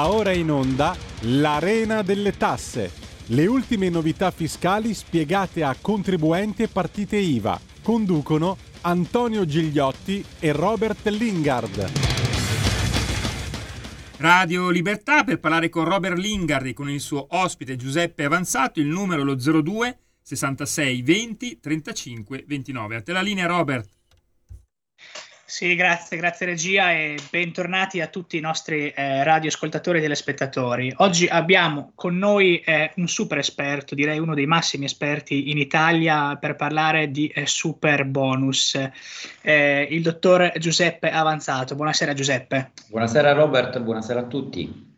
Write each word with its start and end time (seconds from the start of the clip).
Va 0.00 0.10
ora 0.10 0.32
in 0.32 0.50
onda 0.50 0.96
l'Arena 1.24 2.00
delle 2.00 2.34
Tasse. 2.34 2.90
Le 3.26 3.44
ultime 3.44 3.90
novità 3.90 4.30
fiscali 4.30 4.94
spiegate 4.94 5.62
a 5.62 5.76
contribuenti 5.78 6.62
e 6.62 6.68
partite 6.68 7.18
IVA. 7.18 7.60
Conducono 7.82 8.56
Antonio 8.80 9.44
Gigliotti 9.44 10.24
e 10.38 10.52
Robert 10.52 11.06
Lingard. 11.08 11.92
Radio 14.16 14.70
Libertà 14.70 15.22
per 15.22 15.38
parlare 15.38 15.68
con 15.68 15.84
Robert 15.84 16.16
Lingard 16.16 16.64
e 16.64 16.72
con 16.72 16.88
il 16.88 17.00
suo 17.00 17.26
ospite 17.28 17.76
Giuseppe 17.76 18.24
Avanzato, 18.24 18.80
il 18.80 18.86
numero 18.86 19.22
lo 19.22 19.34
02 19.34 19.98
66 20.22 21.02
20 21.02 21.60
35 21.60 22.44
29. 22.48 22.96
A 22.96 23.02
te 23.02 23.12
la 23.12 23.20
linea 23.20 23.46
Robert. 23.46 23.99
Sì, 25.50 25.74
grazie, 25.74 26.16
grazie 26.16 26.46
regia 26.46 26.92
e 26.92 27.18
bentornati 27.28 28.00
a 28.00 28.06
tutti 28.06 28.36
i 28.36 28.40
nostri 28.40 28.90
eh, 28.90 29.24
radioascoltatori 29.24 29.98
e 29.98 30.02
telespettatori. 30.02 30.94
Oggi 30.98 31.26
abbiamo 31.26 31.90
con 31.96 32.16
noi 32.16 32.60
eh, 32.60 32.92
un 32.94 33.08
super 33.08 33.38
esperto, 33.38 33.96
direi 33.96 34.20
uno 34.20 34.34
dei 34.34 34.46
massimi 34.46 34.84
esperti 34.84 35.50
in 35.50 35.58
Italia 35.58 36.36
per 36.36 36.54
parlare 36.54 37.10
di 37.10 37.26
eh, 37.26 37.46
super 37.46 38.04
bonus, 38.04 38.78
eh, 39.42 39.88
il 39.90 40.02
dottor 40.02 40.52
Giuseppe 40.56 41.10
Avanzato. 41.10 41.74
Buonasera 41.74 42.14
Giuseppe. 42.14 42.70
Buonasera 42.86 43.32
Robert, 43.32 43.80
buonasera 43.80 44.20
a 44.20 44.24
tutti. 44.26 44.89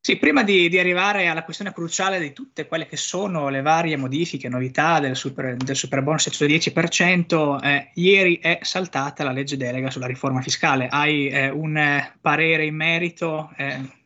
Sì, 0.00 0.16
prima 0.16 0.42
di, 0.42 0.68
di, 0.68 0.78
arrivare 0.78 1.26
alla 1.26 1.42
questione 1.42 1.72
cruciale 1.72 2.18
di 2.20 2.32
tutte 2.32 2.66
quelle 2.66 2.86
che 2.86 2.96
sono 2.96 3.48
le 3.48 3.60
varie 3.62 3.96
modifiche, 3.96 4.48
novità 4.48 5.00
del 5.00 5.16
super, 5.16 5.56
del 5.56 5.76
super 5.76 6.02
bonus 6.02 6.28
110%, 6.28 7.62
eh, 7.62 7.90
ieri 7.94 8.38
è 8.38 8.60
saltata 8.62 9.24
la 9.24 9.32
legge 9.32 9.56
delega 9.56 9.90
sulla 9.90 10.06
riforma 10.06 10.40
fiscale. 10.40 10.86
Hai 10.88 11.28
eh, 11.28 11.50
un 11.50 11.76
eh, 11.76 12.14
parere 12.20 12.64
in 12.64 12.76
merito? 12.76 13.50
Eh? 13.56 13.96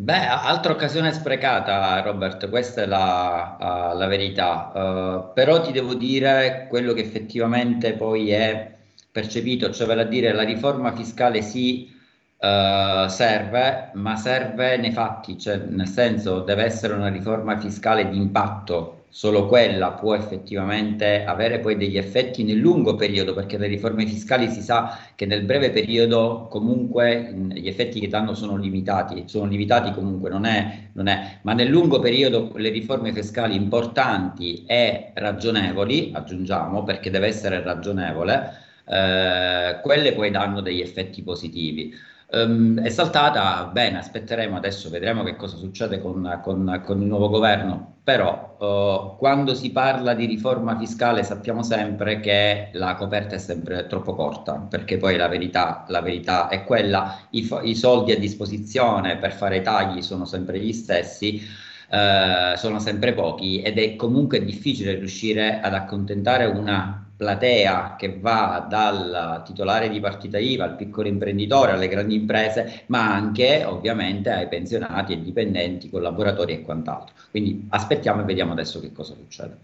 Beh, 0.00 0.26
altra 0.26 0.72
occasione 0.72 1.12
sprecata, 1.12 2.00
Robert, 2.02 2.48
questa 2.50 2.82
è 2.82 2.86
la, 2.86 3.56
uh, 3.58 3.96
la 3.96 4.06
verità. 4.06 4.70
Uh, 4.72 5.32
però 5.32 5.60
ti 5.60 5.72
devo 5.72 5.94
dire 5.94 6.66
quello 6.68 6.92
che 6.92 7.00
effettivamente 7.00 7.94
poi 7.94 8.30
è 8.30 8.76
percepito, 9.10 9.72
cioè 9.72 9.88
vale 9.88 10.02
a 10.02 10.04
dire 10.04 10.32
la 10.32 10.44
riforma 10.44 10.94
fiscale 10.94 11.42
sì 11.42 11.96
Uh, 12.40 13.08
serve, 13.08 13.90
ma 13.94 14.14
serve 14.14 14.76
nei 14.76 14.92
fatti, 14.92 15.36
cioè 15.36 15.56
nel 15.56 15.88
senso 15.88 16.38
deve 16.40 16.62
essere 16.62 16.94
una 16.94 17.08
riforma 17.08 17.58
fiscale 17.58 18.08
di 18.08 18.16
impatto, 18.16 19.06
solo 19.08 19.48
quella 19.48 19.90
può 19.90 20.14
effettivamente 20.14 21.24
avere 21.24 21.58
poi 21.58 21.76
degli 21.76 21.98
effetti 21.98 22.44
nel 22.44 22.58
lungo 22.58 22.94
periodo, 22.94 23.34
perché 23.34 23.58
le 23.58 23.66
riforme 23.66 24.06
fiscali 24.06 24.48
si 24.50 24.62
sa 24.62 24.96
che 25.16 25.26
nel 25.26 25.42
breve 25.42 25.72
periodo 25.72 26.46
comunque 26.48 27.32
gli 27.54 27.66
effetti 27.66 27.98
che 27.98 28.06
danno 28.06 28.34
sono 28.34 28.56
limitati, 28.56 29.24
sono 29.26 29.46
limitati 29.46 29.90
comunque, 29.90 30.30
non 30.30 30.44
è, 30.44 30.90
non 30.92 31.08
è, 31.08 31.38
ma 31.42 31.54
nel 31.54 31.66
lungo 31.66 31.98
periodo 31.98 32.52
le 32.54 32.70
riforme 32.70 33.12
fiscali 33.12 33.56
importanti 33.56 34.64
e 34.64 35.10
ragionevoli, 35.14 36.12
aggiungiamo, 36.14 36.84
perché 36.84 37.10
deve 37.10 37.26
essere 37.26 37.60
ragionevole, 37.64 38.52
eh, 38.86 39.80
quelle 39.82 40.12
poi 40.12 40.30
danno 40.30 40.60
degli 40.60 40.80
effetti 40.80 41.20
positivi. 41.24 41.92
Um, 42.30 42.78
è 42.82 42.90
saltata, 42.90 43.70
bene, 43.72 43.96
aspetteremo 43.98 44.54
adesso, 44.54 44.90
vedremo 44.90 45.22
che 45.22 45.34
cosa 45.34 45.56
succede 45.56 45.98
con, 45.98 46.40
con, 46.42 46.82
con 46.84 47.00
il 47.00 47.06
nuovo 47.06 47.30
governo, 47.30 48.00
però 48.04 48.56
uh, 48.58 49.16
quando 49.16 49.54
si 49.54 49.70
parla 49.72 50.12
di 50.12 50.26
riforma 50.26 50.76
fiscale 50.76 51.22
sappiamo 51.22 51.62
sempre 51.62 52.20
che 52.20 52.68
la 52.74 52.96
coperta 52.96 53.36
è 53.36 53.38
sempre 53.38 53.86
troppo 53.86 54.14
corta, 54.14 54.56
perché 54.56 54.98
poi 54.98 55.16
la 55.16 55.26
verità, 55.26 55.86
la 55.88 56.02
verità 56.02 56.48
è 56.48 56.64
quella, 56.64 57.18
i, 57.30 57.48
i 57.62 57.74
soldi 57.74 58.12
a 58.12 58.18
disposizione 58.18 59.16
per 59.16 59.32
fare 59.32 59.62
tagli 59.62 60.02
sono 60.02 60.26
sempre 60.26 60.60
gli 60.60 60.72
stessi. 60.72 61.66
Uh, 61.90 62.54
sono 62.56 62.80
sempre 62.80 63.14
pochi 63.14 63.62
ed 63.62 63.78
è 63.78 63.96
comunque 63.96 64.44
difficile 64.44 64.96
riuscire 64.96 65.60
ad 65.62 65.72
accontentare 65.72 66.44
una 66.44 67.07
platea 67.18 67.96
che 67.98 68.16
va 68.20 68.64
dal 68.68 69.42
titolare 69.44 69.90
di 69.90 69.98
partita 69.98 70.38
IVA 70.38 70.64
al 70.64 70.76
piccolo 70.76 71.08
imprenditore, 71.08 71.72
alle 71.72 71.88
grandi 71.88 72.14
imprese, 72.14 72.84
ma 72.86 73.12
anche 73.12 73.64
ovviamente 73.64 74.30
ai 74.30 74.46
pensionati 74.46 75.14
e 75.14 75.20
dipendenti, 75.20 75.90
collaboratori 75.90 76.52
e 76.52 76.62
quant'altro. 76.62 77.14
Quindi 77.30 77.66
aspettiamo 77.70 78.22
e 78.22 78.24
vediamo 78.24 78.52
adesso 78.52 78.80
che 78.80 78.92
cosa 78.92 79.14
succede. 79.14 79.56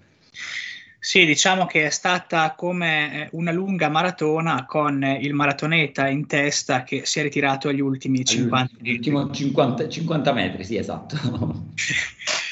Sì, 0.98 1.24
diciamo 1.26 1.66
che 1.66 1.86
è 1.86 1.90
stata 1.90 2.54
come 2.56 3.26
eh, 3.26 3.28
una 3.32 3.52
lunga 3.52 3.88
maratona 3.88 4.64
con 4.66 5.04
il 5.04 5.34
maratoneta 5.34 6.08
in 6.08 6.26
testa 6.26 6.82
che 6.82 7.02
si 7.04 7.20
è 7.20 7.22
ritirato 7.22 7.68
agli 7.68 7.80
ultimi 7.80 8.24
50 8.24 8.76
metri. 8.80 9.32
50, 9.32 9.88
50 9.88 10.32
metri, 10.32 10.64
sì, 10.64 10.76
esatto. 10.76 11.16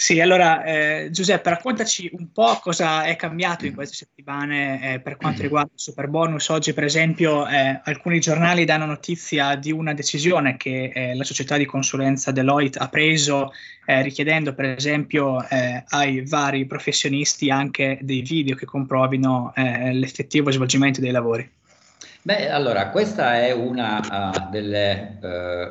Sì, 0.00 0.18
allora 0.18 0.64
eh, 0.64 1.08
Giuseppe, 1.10 1.50
raccontaci 1.50 2.08
un 2.14 2.32
po' 2.32 2.58
cosa 2.62 3.02
è 3.02 3.16
cambiato 3.16 3.66
in 3.66 3.74
queste 3.74 3.96
settimane 3.96 4.94
eh, 4.94 5.00
per 5.00 5.18
quanto 5.18 5.42
riguarda 5.42 5.72
il 5.74 5.78
super 5.78 6.08
bonus. 6.08 6.48
Oggi, 6.48 6.72
per 6.72 6.84
esempio, 6.84 7.46
eh, 7.46 7.78
alcuni 7.84 8.18
giornali 8.18 8.64
danno 8.64 8.86
notizia 8.86 9.56
di 9.56 9.70
una 9.72 9.92
decisione 9.92 10.56
che 10.56 10.90
eh, 10.94 11.14
la 11.14 11.22
società 11.22 11.58
di 11.58 11.66
consulenza 11.66 12.32
Deloitte 12.32 12.78
ha 12.78 12.88
preso 12.88 13.52
eh, 13.84 14.00
richiedendo, 14.00 14.54
per 14.54 14.70
esempio, 14.70 15.46
eh, 15.46 15.84
ai 15.88 16.24
vari 16.26 16.64
professionisti 16.64 17.50
anche 17.50 17.98
dei 18.00 18.22
video 18.22 18.56
che 18.56 18.64
comprovino 18.64 19.52
l'effettivo 19.54 20.50
svolgimento 20.50 21.02
dei 21.02 21.10
lavori. 21.10 21.46
Beh, 22.22 22.50
allora, 22.50 22.88
questa 22.88 23.38
è 23.40 23.50
una 23.52 23.98
uh, 24.34 24.50
delle 24.50 25.18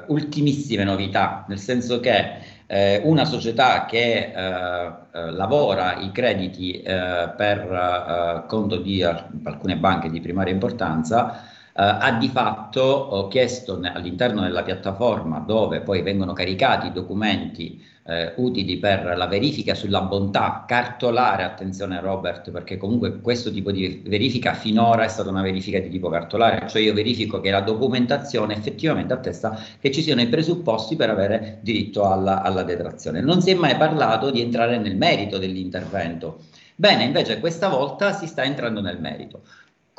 uh, 0.08 0.12
ultimissime 0.12 0.84
novità, 0.84 1.46
nel 1.48 1.60
senso 1.60 2.00
che 2.00 2.58
eh, 2.72 3.02
una 3.04 3.26
società 3.26 3.86
che 3.86 4.32
eh, 4.32 4.92
eh, 5.12 5.32
lavora 5.32 5.96
i 5.96 6.12
crediti 6.12 6.82
eh, 6.82 7.34
per 7.36 8.46
conto 8.48 8.78
di 8.78 9.02
alcune 9.02 9.76
banche 9.76 10.10
di 10.10 10.22
primaria 10.22 10.54
importanza 10.54 11.42
ha 11.82 12.12
di 12.18 12.28
fatto 12.28 13.28
chiesto 13.30 13.80
all'interno 13.82 14.42
della 14.42 14.64
piattaforma 14.64 15.40
dove 15.40 15.80
poi 15.82 16.02
vengono 16.02 16.34
caricati 16.34 16.88
i 16.88 16.92
documenti 16.92 17.82
eh, 18.10 18.34
utili 18.38 18.78
per 18.78 19.14
la 19.16 19.28
verifica 19.28 19.76
sulla 19.76 20.02
bontà 20.02 20.66
cartolare, 20.68 21.44
attenzione 21.44 22.02
Robert, 22.02 22.50
perché 22.50 22.78
comunque 22.78 23.22
questo 23.22 23.52
tipo 23.52 23.72
di 23.72 24.02
verifica 24.06 24.54
finora 24.54 25.04
è 25.04 25.08
stata 25.08 25.30
una 25.30 25.44
verifica 25.44 25.80
di 25.80 25.90
tipo 25.90 26.10
cartolare, 26.10 26.68
cioè 26.68 26.82
io 26.82 26.94
verifico 26.94 27.40
che 27.40 27.52
la 27.52 27.62
documentazione 27.62 28.56
effettivamente 28.56 29.14
attesta 29.14 29.58
che 29.80 29.92
ci 29.92 30.02
siano 30.02 30.22
i 30.22 30.28
presupposti 30.28 30.96
per 30.96 31.12
avere 31.12 31.60
diritto 31.62 32.10
alla, 32.10 32.42
alla 32.42 32.64
detrazione. 32.64 33.22
Non 33.22 33.42
si 33.42 33.52
è 33.52 33.54
mai 33.54 33.78
parlato 33.78 34.32
di 34.32 34.42
entrare 34.42 34.80
nel 34.80 34.98
merito 34.98 35.38
dell'intervento. 35.38 36.40
Bene, 36.76 37.04
invece 37.04 37.40
questa 37.40 37.68
volta 37.68 38.14
si 38.14 38.26
sta 38.26 38.44
entrando 38.44 38.82
nel 38.82 39.00
merito. 39.00 39.44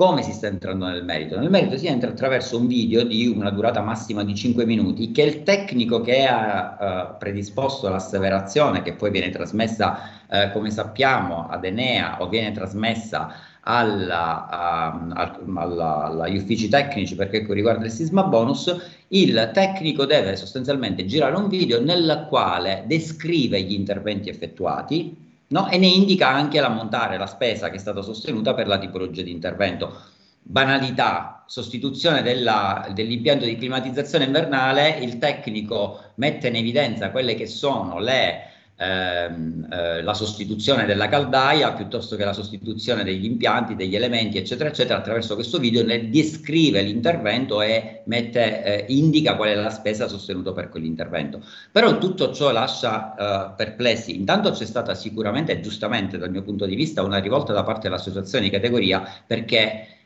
Come 0.01 0.23
si 0.23 0.33
sta 0.33 0.47
entrando 0.47 0.87
nel 0.87 1.05
merito? 1.05 1.39
Nel 1.39 1.51
merito 1.51 1.77
si 1.77 1.87
entra 1.87 2.09
attraverso 2.09 2.59
un 2.59 2.67
video 2.67 3.05
di 3.05 3.27
una 3.27 3.51
durata 3.51 3.83
massima 3.83 4.25
di 4.25 4.35
5 4.35 4.65
minuti 4.65 5.13
che 5.13 5.21
il 5.21 5.43
tecnico 5.43 6.01
che 6.01 6.25
ha 6.25 7.13
uh, 7.13 7.19
predisposto 7.19 7.87
l'asseverazione, 7.91 8.81
che 8.81 8.95
poi 8.95 9.11
viene 9.11 9.29
trasmessa, 9.29 9.99
uh, 10.27 10.53
come 10.53 10.71
sappiamo, 10.71 11.49
ad 11.51 11.67
Enea 11.67 12.23
o 12.23 12.31
viene 12.31 12.51
trasmessa 12.53 13.31
alla, 13.61 15.03
uh, 15.13 15.59
alla, 15.59 16.05
agli 16.23 16.39
uffici 16.39 16.71
tecnici 16.71 17.15
per 17.15 17.29
quanto 17.29 17.53
riguarda 17.53 17.85
il 17.85 17.91
sisma 17.91 18.23
bonus, 18.23 18.75
il 19.09 19.51
tecnico 19.53 20.07
deve 20.07 20.35
sostanzialmente 20.35 21.05
girare 21.05 21.37
un 21.37 21.49
video 21.49 21.79
nel 21.79 22.25
quale 22.27 22.85
descrive 22.87 23.61
gli 23.61 23.75
interventi 23.75 24.31
effettuati, 24.31 25.29
no? 25.51 25.69
e 25.69 25.79
ne 25.79 25.87
indica 25.87 26.29
anche 26.29 26.61
l'ammontare, 26.61 27.19
la 27.19 27.27
spesa 27.27 27.71
che 27.71 27.77
è 27.77 27.79
stata 27.81 28.03
sostenuta 28.03 28.55
per 28.55 28.67
la 28.67 28.79
tipologia 28.79 29.23
di 29.23 29.31
intervento. 29.31 30.01
Banalità, 30.43 31.45
sostituzione 31.47 32.23
della, 32.23 32.89
dell'impianto 32.93 33.45
di 33.45 33.57
climatizzazione 33.57 34.25
invernale, 34.25 34.99
il 35.01 35.19
tecnico 35.19 36.13
mette 36.17 36.49
in 36.49 36.57
evidenza 36.57 37.11
quelle 37.11 37.35
che 37.35 37.47
sono 37.47 37.99
le 37.99 38.50
ehm, 38.81 39.67
eh, 39.71 40.03
la 40.03 40.15
sostituzione 40.15 40.87
della 40.87 41.09
caldaia 41.09 41.73
piuttosto 41.73 42.17
che 42.17 42.25
la 42.25 42.33
sostituzione 42.33 43.05
degli 43.05 43.27
impianti, 43.27 43.77
degli 43.77 43.95
elementi, 43.95 44.39
eccetera, 44.39 44.71
eccetera, 44.71 44.99
attraverso 44.99 45.35
questo 45.35 45.59
video 45.59 45.85
ne 45.85 46.09
descrive 46.09 46.81
l'intervento 46.81 47.61
e 47.61 48.01
mette, 48.07 48.65
eh, 48.65 48.93
indica 48.93 49.37
qual 49.37 49.51
è 49.51 49.55
la 49.55 49.71
spesa 49.71 50.09
sostenuta 50.09 50.53
per 50.53 50.71
quell'intervento. 50.71 51.45
Però 51.71 51.99
tutto 51.99 52.33
ciò 52.33 52.51
lascia 52.51 53.51
eh, 53.51 53.55
perplessi. 53.57 54.17
Intanto 54.17 54.51
c'è 54.51 54.65
stata 54.65 54.95
sicuramente, 54.95 55.61
giustamente 55.61 56.17
dal 56.17 56.31
mio 56.31 56.43
punto 56.43 56.65
di 56.65 56.75
vista, 56.75 57.03
una 57.03 57.19
rivolta 57.19 57.53
da 57.53 57.63
parte 57.63 57.89
dell'associazione 57.89 58.45
di 58.45 58.51
categoria 58.51 59.03
perché 59.27 60.00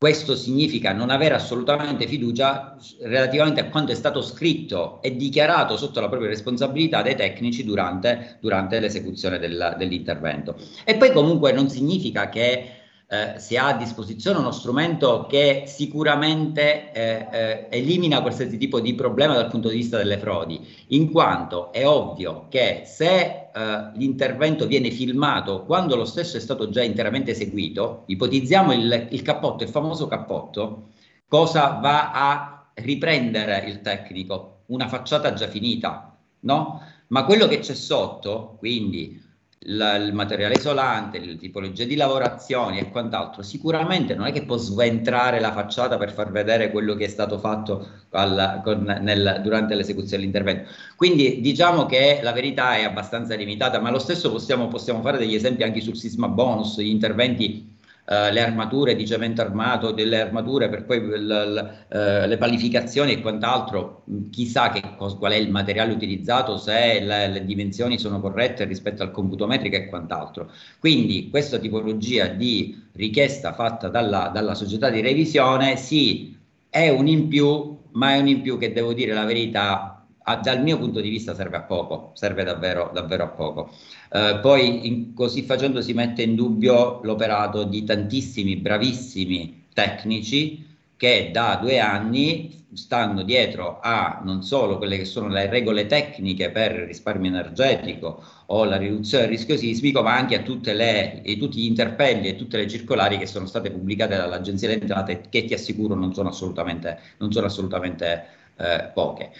questo 0.00 0.34
significa 0.34 0.94
non 0.94 1.10
avere 1.10 1.34
assolutamente 1.34 2.06
fiducia 2.06 2.74
relativamente 3.02 3.60
a 3.60 3.68
quanto 3.68 3.92
è 3.92 3.94
stato 3.94 4.22
scritto 4.22 5.02
e 5.02 5.14
dichiarato 5.14 5.76
sotto 5.76 6.00
la 6.00 6.08
propria 6.08 6.30
responsabilità 6.30 7.02
dai 7.02 7.14
tecnici 7.14 7.64
durante, 7.64 8.38
durante 8.40 8.80
l'esecuzione 8.80 9.38
del, 9.38 9.74
dell'intervento. 9.76 10.56
E 10.84 10.96
poi 10.96 11.12
comunque 11.12 11.52
non 11.52 11.68
significa 11.68 12.30
che 12.30 12.79
eh, 13.12 13.40
si 13.40 13.56
ha 13.56 13.66
a 13.66 13.76
disposizione 13.76 14.38
uno 14.38 14.52
strumento 14.52 15.26
che 15.28 15.64
sicuramente 15.66 16.92
eh, 16.92 17.26
eh, 17.32 17.66
elimina 17.68 18.20
qualsiasi 18.20 18.56
tipo 18.56 18.78
di 18.78 18.94
problema 18.94 19.34
dal 19.34 19.50
punto 19.50 19.68
di 19.68 19.74
vista 19.74 19.96
delle 19.96 20.16
frodi, 20.16 20.64
in 20.88 21.10
quanto 21.10 21.72
è 21.72 21.84
ovvio 21.84 22.46
che 22.48 22.82
se 22.84 23.08
eh, 23.52 23.90
l'intervento 23.94 24.68
viene 24.68 24.92
filmato 24.92 25.64
quando 25.64 25.96
lo 25.96 26.04
stesso 26.04 26.36
è 26.36 26.40
stato 26.40 26.70
già 26.70 26.84
interamente 26.84 27.32
eseguito, 27.32 28.04
ipotizziamo 28.06 28.72
il, 28.72 29.08
il 29.10 29.22
cappotto, 29.22 29.64
il 29.64 29.70
famoso 29.70 30.06
cappotto, 30.06 30.90
cosa 31.26 31.80
va 31.82 32.12
a 32.12 32.70
riprendere 32.74 33.64
il 33.66 33.80
tecnico? 33.80 34.62
Una 34.66 34.86
facciata 34.86 35.32
già 35.32 35.48
finita, 35.48 36.16
no? 36.40 36.80
Ma 37.08 37.24
quello 37.24 37.48
che 37.48 37.58
c'è 37.58 37.74
sotto, 37.74 38.54
quindi 38.60 39.20
la, 39.64 39.96
il 39.96 40.14
materiale 40.14 40.54
isolante, 40.54 41.18
le 41.18 41.36
tipologie 41.36 41.86
di 41.86 41.94
lavorazioni 41.94 42.78
e 42.78 42.90
quant'altro, 42.90 43.42
sicuramente 43.42 44.14
non 44.14 44.26
è 44.26 44.32
che 44.32 44.44
può 44.44 44.56
sventrare 44.56 45.38
la 45.38 45.52
facciata 45.52 45.98
per 45.98 46.12
far 46.12 46.30
vedere 46.30 46.70
quello 46.70 46.94
che 46.94 47.04
è 47.04 47.08
stato 47.08 47.38
fatto 47.38 47.86
al, 48.10 48.62
con, 48.64 48.82
nel, 49.02 49.40
durante 49.42 49.74
l'esecuzione 49.74 50.16
dell'intervento. 50.18 50.70
Quindi 50.96 51.40
diciamo 51.42 51.84
che 51.86 52.20
la 52.22 52.32
verità 52.32 52.76
è 52.76 52.84
abbastanza 52.84 53.34
limitata, 53.34 53.80
ma 53.80 53.90
lo 53.90 53.98
stesso 53.98 54.30
possiamo, 54.30 54.68
possiamo 54.68 55.02
fare 55.02 55.18
degli 55.18 55.34
esempi 55.34 55.62
anche 55.62 55.80
sul 55.80 55.96
sisma 55.96 56.28
bonus, 56.28 56.80
gli 56.80 56.86
interventi 56.86 57.69
Uh, 58.10 58.32
le 58.32 58.40
armature 58.40 58.96
di 58.96 59.06
cemento 59.06 59.40
armato, 59.40 59.92
delle 59.92 60.20
armature 60.20 60.68
per 60.68 60.84
poi 60.84 60.98
l, 60.98 61.26
l, 61.28 61.86
uh, 61.90 62.26
le 62.26 62.36
palificazioni 62.38 63.12
e 63.12 63.20
quant'altro, 63.20 64.02
chissà 64.32 64.70
che 64.70 64.82
cos- 64.96 65.16
qual 65.16 65.30
è 65.30 65.36
il 65.36 65.48
materiale 65.48 65.92
utilizzato, 65.92 66.56
se 66.56 66.98
le, 67.04 67.28
le, 67.28 67.44
dimensioni 67.44 68.00
sono 68.00 68.18
corrette 68.20 68.64
rispetto 68.64 69.04
al 69.04 69.12
computo 69.12 69.46
metrico 69.46 69.76
e 69.76 69.86
quant'altro. 69.86 70.50
Quindi 70.80 71.30
questa 71.30 71.58
tipologia 71.58 72.26
di 72.26 72.82
richiesta 72.94 73.52
fatta 73.52 73.86
dalla, 73.86 74.28
dalla 74.34 74.56
società 74.56 74.90
di 74.90 75.00
revisione 75.02 75.76
sì, 75.76 76.36
è 76.68 76.88
un 76.88 77.06
in 77.06 77.28
più, 77.28 77.78
ma 77.92 78.14
è 78.14 78.18
un 78.18 78.26
in 78.26 78.40
più 78.42 78.58
che 78.58 78.72
devo 78.72 78.92
dire 78.92 79.12
la 79.12 79.24
verità 79.24 79.99
a, 80.22 80.36
dal 80.36 80.62
mio 80.62 80.78
punto 80.78 81.00
di 81.00 81.08
vista 81.08 81.34
serve 81.34 81.56
a 81.56 81.62
poco, 81.62 82.12
serve 82.14 82.44
davvero, 82.44 82.90
davvero 82.92 83.24
a 83.24 83.28
poco. 83.28 83.70
Eh, 84.12 84.38
poi 84.40 84.86
in, 84.86 85.14
così 85.14 85.42
facendo 85.42 85.80
si 85.80 85.92
mette 85.92 86.22
in 86.22 86.34
dubbio 86.34 87.00
l'operato 87.02 87.64
di 87.64 87.84
tantissimi 87.84 88.56
bravissimi 88.56 89.66
tecnici 89.72 90.66
che 90.96 91.30
da 91.32 91.58
due 91.60 91.78
anni 91.78 92.60
stanno 92.72 93.22
dietro 93.22 93.80
a 93.80 94.20
non 94.22 94.42
solo 94.42 94.76
quelle 94.78 94.96
che 94.96 95.04
sono 95.04 95.28
le 95.28 95.48
regole 95.48 95.86
tecniche 95.86 96.50
per 96.50 96.72
il 96.72 96.86
risparmio 96.86 97.30
energetico 97.30 98.22
o 98.46 98.64
la 98.64 98.76
riduzione 98.76 99.24
del 99.24 99.32
rischio 99.32 99.56
sismico, 99.56 100.02
ma 100.02 100.16
anche 100.16 100.36
a, 100.36 100.72
le, 100.72 101.22
a 101.24 101.36
tutti 101.36 101.60
gli 101.60 101.64
interpelli 101.64 102.28
e 102.28 102.36
tutte 102.36 102.58
le 102.58 102.68
circolari 102.68 103.18
che 103.18 103.26
sono 103.26 103.46
state 103.46 103.70
pubblicate 103.70 104.16
dall'Agenzia 104.16 104.68
delle 104.68 104.82
Entrate, 104.82 105.22
che 105.28 105.44
ti 105.44 105.54
assicuro 105.54 105.94
non 105.94 106.14
sono 106.14 106.28
assolutamente, 106.28 106.98
non 107.18 107.32
sono 107.32 107.46
assolutamente 107.46 108.26
eh, 108.56 108.90
poche. 108.92 109.32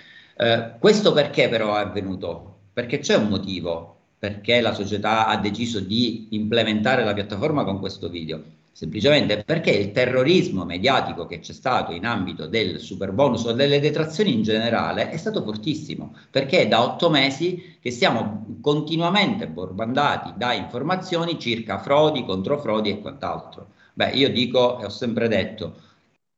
Eh, 0.42 0.76
questo 0.78 1.12
perché 1.12 1.50
però 1.50 1.76
è 1.76 1.80
avvenuto? 1.80 2.60
Perché 2.72 2.98
c'è 2.98 3.14
un 3.14 3.28
motivo 3.28 3.96
perché 4.18 4.60
la 4.62 4.72
società 4.72 5.26
ha 5.26 5.36
deciso 5.36 5.80
di 5.80 6.28
implementare 6.30 7.04
la 7.04 7.12
piattaforma 7.12 7.64
con 7.64 7.78
questo 7.78 8.08
video. 8.08 8.42
Semplicemente 8.72 9.44
perché 9.44 9.70
il 9.70 9.92
terrorismo 9.92 10.64
mediatico 10.64 11.26
che 11.26 11.40
c'è 11.40 11.52
stato 11.52 11.92
in 11.92 12.06
ambito 12.06 12.46
del 12.46 12.80
super 12.80 13.12
bonus 13.12 13.44
o 13.44 13.52
delle 13.52 13.80
detrazioni 13.80 14.32
in 14.32 14.42
generale 14.42 15.10
è 15.10 15.16
stato 15.18 15.42
fortissimo, 15.42 16.14
perché 16.30 16.60
è 16.62 16.68
da 16.68 16.82
otto 16.82 17.10
mesi 17.10 17.76
che 17.78 17.90
siamo 17.90 18.58
continuamente 18.62 19.46
borbandati 19.46 20.32
da 20.36 20.54
informazioni 20.54 21.38
circa 21.38 21.78
frodi, 21.78 22.24
controfrodi 22.24 22.88
e 22.90 23.00
quant'altro. 23.00 23.72
Beh, 23.92 24.10
io 24.12 24.30
dico 24.30 24.80
e 24.80 24.86
ho 24.86 24.88
sempre 24.90 25.28
detto, 25.28 25.74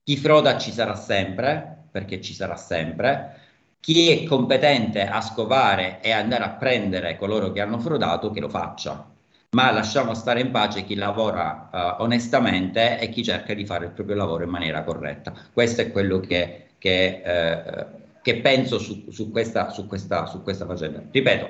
chi 0.03 0.17
froda 0.17 0.59
ci 0.59 0.73
sarà 0.73 0.97
sempre, 0.97 1.87
perché 1.91 2.21
ci 2.21 2.35
sarà 2.35 2.57
sempre, 2.57 3.39
chi 3.83 4.11
è 4.11 4.23
competente 4.23 5.05
a 5.09 5.21
scovare 5.21 6.01
e 6.03 6.13
andare 6.13 6.45
a 6.45 6.51
prendere 6.51 7.19
coloro 7.19 7.51
che 7.51 7.61
hanno 7.61 7.81
frodato, 7.81 8.31
che 8.31 8.39
lo 8.39 8.49
faccia. 8.49 9.11
Ma 9.57 9.73
lasciamo 9.73 10.15
stare 10.15 10.41
in 10.41 10.53
pace 10.53 10.85
chi 10.85 10.95
lavora 10.95 11.69
uh, 11.99 12.03
onestamente 12.03 13.01
e 13.01 13.09
chi 13.09 13.25
cerca 13.25 13.53
di 13.55 13.67
fare 13.67 13.87
il 13.87 13.91
proprio 13.91 14.15
lavoro 14.15 14.45
in 14.45 14.51
maniera 14.51 14.85
corretta. 14.85 15.35
Questo 15.53 15.81
è 15.81 15.91
quello 15.91 16.21
che, 16.21 16.69
che, 16.79 17.23
eh, 17.25 17.87
che 18.23 18.37
penso 18.37 18.79
su, 18.79 19.11
su, 19.11 19.33
questa, 19.33 19.71
su, 19.71 19.89
questa, 19.89 20.27
su 20.27 20.45
questa 20.45 20.65
faccenda. 20.65 21.03
Ripeto, 21.11 21.49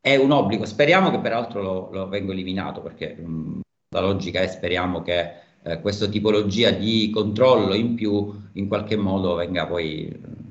è 0.00 0.16
un 0.16 0.30
obbligo, 0.30 0.64
speriamo 0.64 1.10
che 1.10 1.18
peraltro 1.18 1.60
lo, 1.60 1.88
lo 1.92 2.08
venga 2.08 2.32
eliminato, 2.32 2.80
perché 2.80 3.16
mh, 3.16 3.60
la 3.94 4.00
logica 4.00 4.40
è 4.40 4.46
speriamo 4.46 5.02
che 5.02 5.32
eh, 5.62 5.80
questa 5.82 6.06
tipologia 6.06 6.70
di 6.70 7.10
controllo 7.10 7.74
in 7.74 7.94
più 7.96 8.32
in 8.54 8.66
qualche 8.66 8.96
modo 8.96 9.34
venga 9.34 9.66
poi 9.66 10.44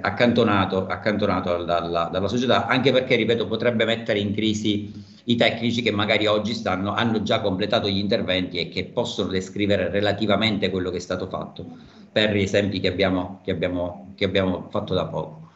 accantonato, 0.00 0.86
accantonato 0.86 1.64
dalla, 1.64 2.08
dalla, 2.12 2.28
società, 2.28 2.66
anche 2.66 2.92
perché, 2.92 3.16
ripeto, 3.16 3.46
potrebbe 3.46 3.84
mettere 3.84 4.18
in 4.18 4.34
crisi 4.34 4.92
i 5.24 5.36
tecnici 5.36 5.82
che 5.82 5.90
magari 5.90 6.26
oggi 6.26 6.54
stanno, 6.54 6.94
hanno 6.94 7.22
già 7.22 7.40
completato 7.40 7.88
gli 7.88 7.98
interventi 7.98 8.58
e 8.58 8.68
che 8.68 8.84
possono 8.84 9.30
descrivere 9.30 9.90
relativamente 9.90 10.70
quello 10.70 10.90
che 10.90 10.96
è 10.98 11.00
stato 11.00 11.26
fatto, 11.28 11.64
per 12.10 12.34
gli 12.34 12.42
esempi 12.42 12.80
che 12.80 12.88
abbiamo, 12.88 13.40
che 13.44 13.50
abbiamo, 13.50 14.12
che 14.16 14.24
abbiamo 14.24 14.68
fatto 14.70 14.94
da 14.94 15.06
poco. 15.06 15.50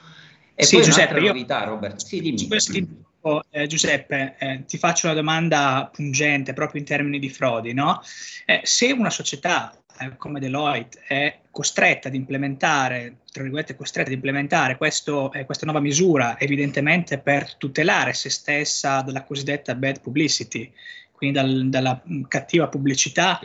E 0.54 0.64
sì, 0.64 0.76
poi 0.76 0.84
Giuseppe, 0.84 1.20
novità, 1.20 1.64
Robert. 1.64 2.04
Sì, 2.04 2.20
dimmi. 2.20 2.46
Questo, 2.46 3.44
eh, 3.50 3.66
Giuseppe, 3.66 4.36
eh, 4.38 4.64
ti 4.66 4.78
faccio 4.78 5.06
una 5.06 5.14
domanda 5.14 5.88
pungente 5.92 6.52
proprio 6.52 6.80
in 6.80 6.86
termini 6.86 7.18
di 7.18 7.28
frodi, 7.28 7.72
no? 7.72 8.00
Eh, 8.44 8.60
se 8.64 8.92
una 8.92 9.10
società 9.10 9.81
eh, 9.98 10.16
come 10.16 10.40
Deloitte 10.40 11.00
è 11.06 11.38
costretta 11.50 12.08
ad 12.08 12.14
implementare, 12.14 13.18
tra 13.30 13.42
virgolette, 13.42 13.76
costretta 13.76 14.08
ad 14.08 14.14
implementare 14.14 14.76
questo, 14.76 15.32
eh, 15.32 15.44
questa 15.44 15.64
nuova 15.64 15.80
misura, 15.80 16.38
evidentemente 16.38 17.18
per 17.18 17.54
tutelare 17.56 18.12
se 18.12 18.30
stessa 18.30 19.02
dalla 19.02 19.24
cosiddetta 19.24 19.74
bad 19.74 20.00
publicity, 20.00 20.72
quindi 21.12 21.38
dal, 21.38 21.68
dalla 21.68 22.00
mh, 22.02 22.22
cattiva 22.22 22.68
pubblicità, 22.68 23.40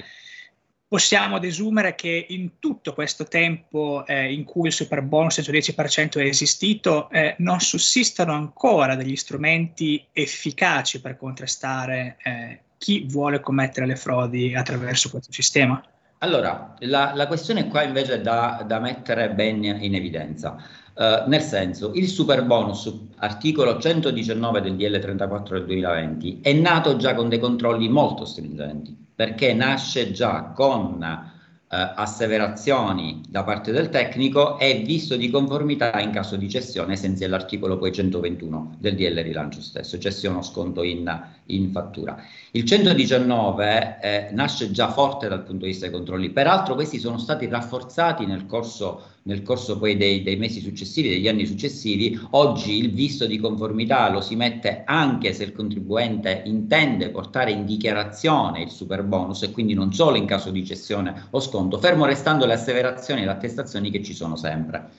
possiamo 0.88 1.38
desumere 1.38 1.96
che 1.96 2.28
in 2.30 2.60
tutto 2.60 2.94
questo 2.94 3.26
tempo 3.26 4.06
eh, 4.08 4.32
in 4.32 4.46
cui 4.46 4.68
il 4.68 4.74
super 4.74 5.02
bonus 5.02 5.40
110% 5.40 6.20
è 6.20 6.24
esistito, 6.24 7.10
eh, 7.10 7.36
non 7.40 7.60
sussistono 7.60 8.34
ancora 8.34 8.96
degli 8.96 9.16
strumenti 9.18 10.06
efficaci 10.14 11.02
per 11.02 11.18
contrastare 11.18 12.18
eh, 12.24 12.60
chi 12.78 13.06
vuole 13.10 13.42
commettere 13.42 13.86
le 13.86 13.96
frodi 13.96 14.56
attraverso 14.56 15.10
questo 15.10 15.34
sistema? 15.34 15.84
Allora, 16.20 16.74
la, 16.80 17.14
la, 17.14 17.28
questione 17.28 17.68
qua 17.68 17.84
invece 17.84 18.16
è 18.16 18.22
da, 18.22 18.64
da 18.66 18.80
mettere 18.80 19.30
ben 19.30 19.64
in 19.64 19.94
evidenza, 19.94 20.56
uh, 20.96 21.30
nel 21.30 21.42
senso, 21.42 21.92
il 21.94 22.08
super 22.08 22.44
bonus, 22.44 22.92
articolo 23.18 23.78
119 23.78 24.62
del 24.62 24.76
DL 24.76 24.98
34 25.00 25.60
del 25.60 25.68
2020, 25.68 26.40
è 26.42 26.54
nato 26.54 26.96
già 26.96 27.14
con 27.14 27.30
dei 27.30 27.38
controlli 27.38 27.88
molto 27.88 28.26
stringenti, 28.26 28.98
perché 29.14 29.54
nasce 29.54 30.12
già 30.12 30.54
con 30.56 31.36
asseverazioni 31.70 33.22
da 33.28 33.44
parte 33.44 33.74
del 33.74 33.90
tecnico 33.90 34.58
e 34.58 34.84
visto 34.86 35.18
di 35.18 35.30
conformità 35.30 36.00
in 36.00 36.12
caso 36.12 36.38
di 36.38 36.50
cessione, 36.50 36.96
senza 36.96 37.28
l'articolo 37.28 37.78
poi 37.78 37.92
121 37.92 38.78
del 38.80 38.96
DL 38.96 39.22
rilancio 39.22 39.60
stesso, 39.60 39.98
cessione 39.98 40.38
o 40.38 40.42
sconto 40.42 40.82
in, 40.84 41.14
in 41.48 41.72
fattura. 41.72 42.24
Il 42.52 42.64
119 42.64 44.00
eh, 44.02 44.28
nasce 44.32 44.72
già 44.72 44.90
forte 44.92 45.28
dal 45.28 45.44
punto 45.44 45.66
di 45.66 45.72
vista 45.72 45.88
dei 45.88 45.96
controlli, 45.96 46.30
peraltro 46.30 46.74
questi 46.76 47.00
sono 47.00 47.18
stati 47.18 47.48
rafforzati 47.48 48.26
nel 48.26 48.46
corso, 48.46 49.16
nel 49.28 49.44
corso 49.44 49.78
poi 49.78 49.98
dei, 49.98 50.24
dei, 50.24 50.38
mesi 50.38 50.62
successivi, 50.62 51.10
degli 51.10 51.28
anni 51.28 51.46
successivi. 51.46 52.18
Oggi 52.32 52.78
il 52.78 52.94
visto 52.94 53.26
di 53.26 53.38
conformità 53.38 54.10
lo 54.10 54.22
si 54.22 54.36
mette 54.36 54.84
anche 54.86 55.34
se 55.34 55.44
il 55.44 55.52
contribuente 55.52 56.44
intende 56.46 57.10
portare 57.10 57.52
in 57.52 57.66
dichiarazione 57.66 58.62
il 58.62 58.70
super 58.70 59.04
bonus 59.04 59.44
e 59.44 59.52
quindi 59.52 59.74
non 59.74 59.94
solo 59.94 60.16
in 60.16 60.26
caso 60.26 60.50
di 60.50 60.66
cessione 60.66 61.28
o 61.32 61.42
sconto, 61.42 61.78
fermo 61.78 62.06
restando 62.06 62.46
le 62.46 62.54
asseverazioni 62.54 63.22
e 63.22 63.26
le 63.26 63.32
attestazioni 63.32 63.92
che 63.92 64.02
ci 64.02 64.14
sono 64.14 64.38
sempre. 64.38 64.92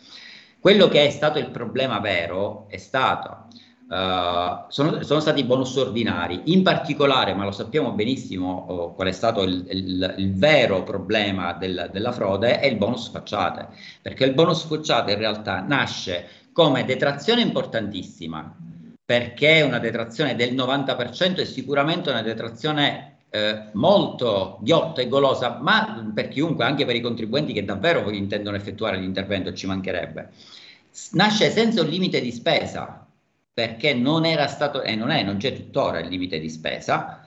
Quello 0.60 0.88
che 0.88 1.06
è 1.06 1.10
stato 1.10 1.38
il 1.38 1.50
problema 1.50 1.98
vero 1.98 2.66
è 2.68 2.76
stato 2.76 3.46
Uh, 3.88 4.66
sono, 4.68 5.02
sono, 5.02 5.18
stati 5.18 5.42
bonus 5.44 5.74
ordinari, 5.76 6.42
in 6.52 6.62
particolare, 6.62 7.32
ma 7.32 7.44
lo 7.44 7.52
sappiamo 7.52 7.92
benissimo 7.92 8.66
oh, 8.68 8.94
qual 8.94 9.08
è 9.08 9.12
stato 9.12 9.42
il, 9.42 9.64
il, 9.70 10.14
il 10.18 10.34
vero 10.34 10.82
problema 10.82 11.54
del, 11.54 11.88
della 11.90 12.12
frode, 12.12 12.60
è 12.60 12.66
il 12.66 12.76
bonus 12.76 13.08
facciate, 13.08 13.68
perché 14.02 14.26
il 14.26 14.34
bonus 14.34 14.64
facciate 14.64 15.12
in 15.12 15.18
realtà 15.18 15.60
nasce 15.60 16.28
come 16.52 16.84
detrazione 16.84 17.40
importantissima, 17.40 18.54
perché 19.02 19.60
è 19.60 19.62
una 19.62 19.78
detrazione 19.78 20.36
del 20.36 20.52
90% 20.54 21.40
e 21.40 21.46
sicuramente 21.46 22.10
una 22.10 22.20
detrazione 22.20 23.20
eh, 23.30 23.70
molto 23.72 24.58
ghiotta 24.60 25.00
e 25.00 25.08
golosa, 25.08 25.60
ma 25.62 26.10
per 26.14 26.28
chiunque, 26.28 26.66
anche 26.66 26.84
per 26.84 26.94
i 26.94 27.00
contribuenti 27.00 27.54
che 27.54 27.64
davvero 27.64 28.10
intendono 28.10 28.56
effettuare 28.56 28.98
l'intervento, 28.98 29.54
ci 29.54 29.66
mancherebbe. 29.66 30.28
Nasce 31.12 31.50
senza 31.50 31.80
un 31.80 31.88
limite 31.88 32.20
di 32.20 32.30
spesa, 32.30 33.07
perché 33.58 33.92
non 33.92 34.24
era 34.24 34.46
stato, 34.46 34.82
e 34.82 34.94
non 34.94 35.10
è, 35.10 35.24
non 35.24 35.38
c'è 35.38 35.52
tuttora 35.52 35.98
il 35.98 36.06
limite 36.06 36.38
di 36.38 36.48
spesa, 36.48 37.26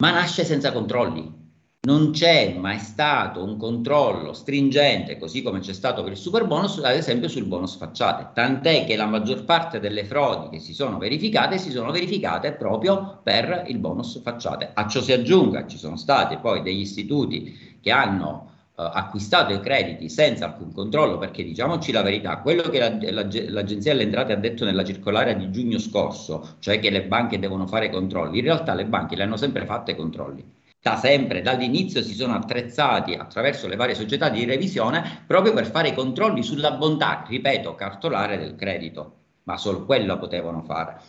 ma 0.00 0.12
nasce 0.12 0.44
senza 0.44 0.70
controlli. 0.70 1.42
Non 1.88 2.12
c'è 2.12 2.54
mai 2.56 2.78
stato 2.78 3.42
un 3.42 3.56
controllo 3.56 4.32
stringente, 4.32 5.18
così 5.18 5.42
come 5.42 5.58
c'è 5.58 5.72
stato 5.72 6.04
per 6.04 6.12
il 6.12 6.18
super 6.18 6.46
bonus, 6.46 6.78
ad 6.78 6.94
esempio 6.94 7.26
sul 7.26 7.46
bonus 7.46 7.74
facciate. 7.74 8.28
Tant'è 8.32 8.84
che 8.86 8.94
la 8.94 9.06
maggior 9.06 9.44
parte 9.44 9.80
delle 9.80 10.04
frodi 10.04 10.50
che 10.50 10.60
si 10.60 10.72
sono 10.72 10.98
verificate 10.98 11.58
si 11.58 11.72
sono 11.72 11.90
verificate 11.90 12.52
proprio 12.52 13.20
per 13.24 13.64
il 13.66 13.78
bonus 13.78 14.20
facciate. 14.22 14.70
A 14.72 14.86
ciò 14.86 15.02
si 15.02 15.10
aggiunga, 15.10 15.66
ci 15.66 15.78
sono 15.78 15.96
stati 15.96 16.36
poi 16.36 16.62
degli 16.62 16.78
istituti 16.78 17.78
che 17.82 17.90
hanno 17.90 18.52
acquistato 18.76 19.52
i 19.52 19.60
crediti 19.60 20.08
senza 20.08 20.46
alcun 20.46 20.72
controllo, 20.72 21.16
perché 21.18 21.44
diciamoci 21.44 21.92
la 21.92 22.02
verità, 22.02 22.38
quello 22.38 22.62
che 22.62 22.78
la, 22.78 22.88
la, 22.88 23.26
l'Agenzia 23.48 23.92
delle 23.92 24.04
Entrate 24.04 24.32
ha 24.32 24.36
detto 24.36 24.64
nella 24.64 24.84
circolare 24.84 25.36
di 25.36 25.50
giugno 25.50 25.78
scorso, 25.78 26.56
cioè 26.58 26.80
che 26.80 26.90
le 26.90 27.04
banche 27.04 27.38
devono 27.38 27.66
fare 27.66 27.88
controlli, 27.90 28.38
in 28.38 28.44
realtà 28.44 28.74
le 28.74 28.86
banche 28.86 29.14
le 29.14 29.22
hanno 29.22 29.36
sempre 29.36 29.64
fatte 29.64 29.94
controlli. 29.94 30.62
Da 30.80 30.96
sempre, 30.96 31.40
dall'inizio 31.40 32.02
si 32.02 32.14
sono 32.14 32.34
attrezzati 32.34 33.14
attraverso 33.14 33.68
le 33.68 33.76
varie 33.76 33.94
società 33.94 34.28
di 34.28 34.44
revisione 34.44 35.22
proprio 35.26 35.54
per 35.54 35.66
fare 35.66 35.88
i 35.88 35.94
controlli 35.94 36.42
sulla 36.42 36.72
bontà, 36.72 37.24
ripeto, 37.26 37.74
cartolare 37.74 38.36
del 38.36 38.54
credito, 38.54 39.12
ma 39.44 39.56
solo 39.56 39.86
quello 39.86 40.18
potevano 40.18 40.62
fare. 40.62 41.00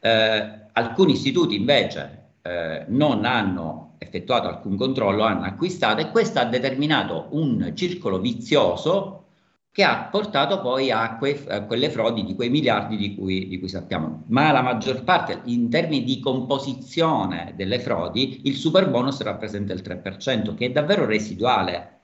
Eh, 0.00 0.50
alcuni 0.72 1.12
istituti 1.12 1.56
invece 1.56 2.28
eh, 2.42 2.84
non 2.88 3.24
hanno 3.24 3.89
effettuato 4.10 4.48
alcun 4.48 4.76
controllo, 4.76 5.22
hanno 5.22 5.44
acquistato 5.44 6.00
e 6.00 6.10
questo 6.10 6.40
ha 6.40 6.44
determinato 6.44 7.28
un 7.30 7.72
circolo 7.74 8.18
vizioso 8.18 9.20
che 9.72 9.84
ha 9.84 10.08
portato 10.10 10.60
poi 10.60 10.90
a, 10.90 11.16
que- 11.16 11.46
a 11.48 11.62
quelle 11.62 11.90
frodi 11.90 12.24
di 12.24 12.34
quei 12.34 12.50
miliardi 12.50 12.96
di 12.96 13.14
cui, 13.14 13.46
di 13.46 13.58
cui, 13.60 13.68
sappiamo. 13.68 14.24
Ma 14.26 14.50
la 14.50 14.62
maggior 14.62 15.04
parte, 15.04 15.42
in 15.44 15.70
termini 15.70 16.04
di 16.04 16.18
composizione 16.18 17.54
delle 17.56 17.78
frodi, 17.78 18.40
il 18.44 18.56
super 18.56 18.90
bonus 18.90 19.20
rappresenta 19.22 19.72
il 19.72 19.82
3%, 19.82 20.54
che 20.54 20.66
è 20.66 20.70
davvero 20.72 21.06
residuale, 21.06 22.00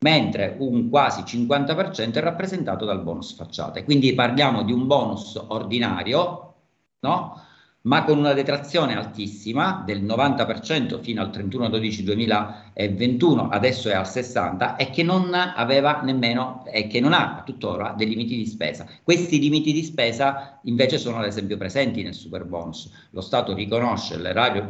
mentre 0.00 0.56
un 0.58 0.90
quasi 0.90 1.22
50% 1.22 2.12
è 2.14 2.20
rappresentato 2.20 2.84
dal 2.84 3.02
bonus 3.02 3.34
facciate. 3.34 3.84
Quindi 3.84 4.12
parliamo 4.14 4.62
di 4.62 4.72
un 4.72 4.86
bonus 4.86 5.42
ordinario, 5.48 6.54
no? 7.00 7.42
Ma 7.82 8.04
con 8.04 8.18
una 8.18 8.32
detrazione 8.32 8.96
altissima 8.96 9.82
del 9.86 10.02
90% 10.02 11.00
fino 11.00 11.22
al 11.22 11.30
31-12-2021, 11.30 13.48
adesso 13.50 13.88
è 13.88 13.94
al 13.94 14.04
60%, 14.04 14.76
e 14.76 14.90
che 14.90 15.02
non 15.02 15.32
aveva 15.32 16.00
nemmeno, 16.02 16.64
e 16.66 16.86
che 16.86 17.00
non 17.00 17.12
ha 17.12 17.42
tuttora 17.44 17.94
dei 17.96 18.08
limiti 18.08 18.36
di 18.36 18.46
spesa. 18.46 18.86
Questi 19.02 19.38
limiti 19.38 19.72
di 19.72 19.84
spesa 19.84 20.58
invece 20.64 20.98
sono 20.98 21.18
ad 21.18 21.26
esempio 21.26 21.56
presenti 21.56 22.02
nel 22.02 22.14
super 22.14 22.44
bonus. 22.44 22.90
Lo 23.10 23.20
Stato 23.20 23.54
riconosce, 23.54 24.18
l'erario 24.18 24.66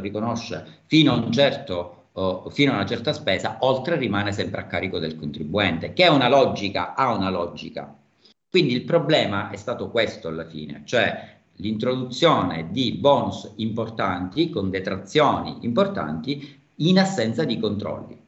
riconosce 0.00 0.82
fino 0.86 1.12
a 1.12 1.16
un 1.16 1.32
certo 1.32 1.96
fino 2.50 2.72
a 2.72 2.74
una 2.74 2.84
certa 2.84 3.14
spesa, 3.14 3.56
oltre 3.60 3.96
rimane 3.96 4.32
sempre 4.32 4.60
a 4.60 4.66
carico 4.66 4.98
del 4.98 5.16
contribuente, 5.16 5.94
che 5.94 6.04
è 6.04 6.08
una 6.08 6.28
logica, 6.28 6.94
ha 6.94 7.14
una 7.14 7.30
logica. 7.30 7.96
Quindi 8.50 8.74
il 8.74 8.84
problema 8.84 9.48
è 9.48 9.56
stato 9.56 9.90
questo 9.90 10.28
alla 10.28 10.44
fine, 10.44 10.82
cioè 10.84 11.40
l'introduzione 11.56 12.68
di 12.70 12.92
bonus 12.92 13.52
importanti 13.56 14.50
con 14.50 14.70
detrazioni 14.70 15.58
importanti 15.60 16.60
in 16.76 16.98
assenza 16.98 17.44
di 17.44 17.58
controlli. 17.58 18.20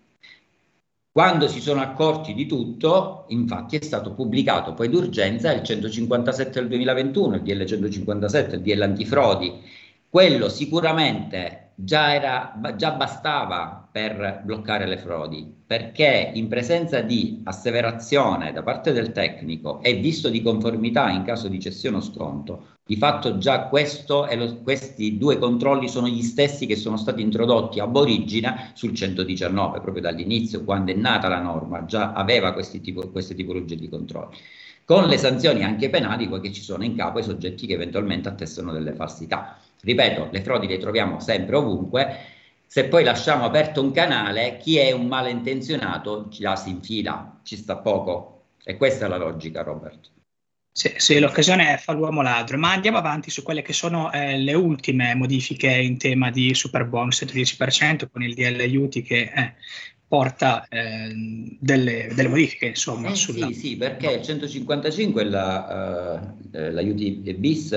Quando 1.10 1.46
si 1.46 1.60
sono 1.60 1.80
accorti 1.80 2.34
di 2.34 2.46
tutto, 2.46 3.26
infatti 3.28 3.76
è 3.76 3.82
stato 3.84 4.14
pubblicato 4.14 4.74
poi 4.74 4.88
d'urgenza 4.88 5.52
il 5.52 5.62
157 5.62 6.58
del 6.58 6.68
2021, 6.68 7.36
il 7.36 7.42
DL 7.42 7.64
157, 7.64 8.56
il 8.56 8.62
DL 8.62 8.82
antifrodi. 8.82 9.52
Quello 10.08 10.48
sicuramente 10.48 11.63
già, 11.74 12.14
era, 12.14 12.54
già 12.76 12.92
bastava 12.92 13.88
per 13.90 14.42
bloccare 14.44 14.86
le 14.86 14.98
frodi, 14.98 15.52
perché 15.66 16.30
in 16.34 16.48
presenza 16.48 17.00
di 17.00 17.40
asseverazione 17.44 18.52
da 18.52 18.62
parte 18.62 18.92
del 18.92 19.12
tecnico 19.12 19.80
e 19.82 19.94
visto 19.94 20.28
di 20.28 20.42
conformità 20.42 21.10
in 21.10 21.22
caso 21.24 21.48
di 21.48 21.60
cessione 21.60 21.96
o 21.96 22.00
sconto, 22.00 22.72
di 22.86 22.96
fatto 22.96 23.38
già 23.38 23.68
questo 23.68 24.26
e 24.26 24.36
lo, 24.36 24.60
questi 24.62 25.16
due 25.16 25.38
controlli 25.38 25.88
sono 25.88 26.06
gli 26.06 26.22
stessi 26.22 26.66
che 26.66 26.76
sono 26.76 26.96
stati 26.96 27.22
introdotti 27.22 27.80
ab 27.80 27.96
origine 27.96 28.72
sul 28.74 28.94
119, 28.94 29.80
proprio 29.80 30.02
dall'inizio, 30.02 30.64
quando 30.64 30.92
è 30.92 30.94
nata 30.94 31.28
la 31.28 31.40
norma, 31.40 31.84
già 31.86 32.12
aveva 32.12 32.54
tipo, 32.80 33.08
queste 33.10 33.34
tipologie 33.34 33.76
di 33.76 33.88
controlli 33.88 34.36
con 34.84 35.06
le 35.06 35.16
sanzioni 35.16 35.64
anche 35.64 35.88
penali 35.88 36.28
che 36.28 36.52
ci 36.52 36.60
sono 36.60 36.84
in 36.84 36.94
capo 36.94 37.16
ai 37.16 37.24
soggetti 37.24 37.66
che 37.66 37.72
eventualmente 37.72 38.28
attestano 38.28 38.70
delle 38.70 38.92
falsità. 38.92 39.58
Ripeto, 39.84 40.28
le 40.32 40.42
frodi 40.42 40.66
le 40.66 40.78
troviamo 40.78 41.20
sempre 41.20 41.56
ovunque, 41.56 42.16
se 42.66 42.86
poi 42.86 43.04
lasciamo 43.04 43.44
aperto 43.44 43.80
un 43.80 43.92
canale, 43.92 44.56
chi 44.56 44.78
è 44.78 44.90
un 44.90 45.06
malintenzionato 45.06 46.28
la 46.38 46.56
si 46.56 46.70
infila, 46.70 47.40
ci 47.44 47.56
sta 47.56 47.76
poco. 47.76 48.46
E 48.64 48.76
questa 48.76 49.06
è 49.06 49.08
la 49.08 49.18
logica, 49.18 49.62
Robert. 49.62 50.10
Sì, 50.76 50.92
sì, 50.96 51.20
l'occasione 51.20 51.76
fa 51.78 51.92
l'uomo 51.92 52.20
ladro, 52.20 52.58
ma 52.58 52.72
andiamo 52.72 52.98
avanti 52.98 53.30
su 53.30 53.44
quelle 53.44 53.62
che 53.62 53.72
sono 53.72 54.10
eh, 54.10 54.38
le 54.38 54.54
ultime 54.54 55.14
modifiche 55.14 55.68
in 55.68 55.98
tema 55.98 56.32
di 56.32 56.52
super 56.52 56.84
bonus 56.86 57.22
10% 57.22 58.08
con 58.10 58.24
il 58.24 58.34
DL 58.34 58.58
aiuti 58.58 59.02
che 59.02 59.30
eh, 59.32 59.54
porta 60.08 60.66
eh, 60.68 61.12
delle, 61.60 62.08
delle, 62.12 62.28
modifiche 62.28 62.66
insomma. 62.66 63.10
Eh, 63.10 63.14
sulla... 63.14 63.46
Sì, 63.46 63.54
sì, 63.54 63.76
perché 63.76 64.14
il 64.14 64.22
155 64.22 65.24
la, 65.24 66.20
uh, 66.50 66.58
l'aiuti 66.72 67.34
bis 67.38 67.72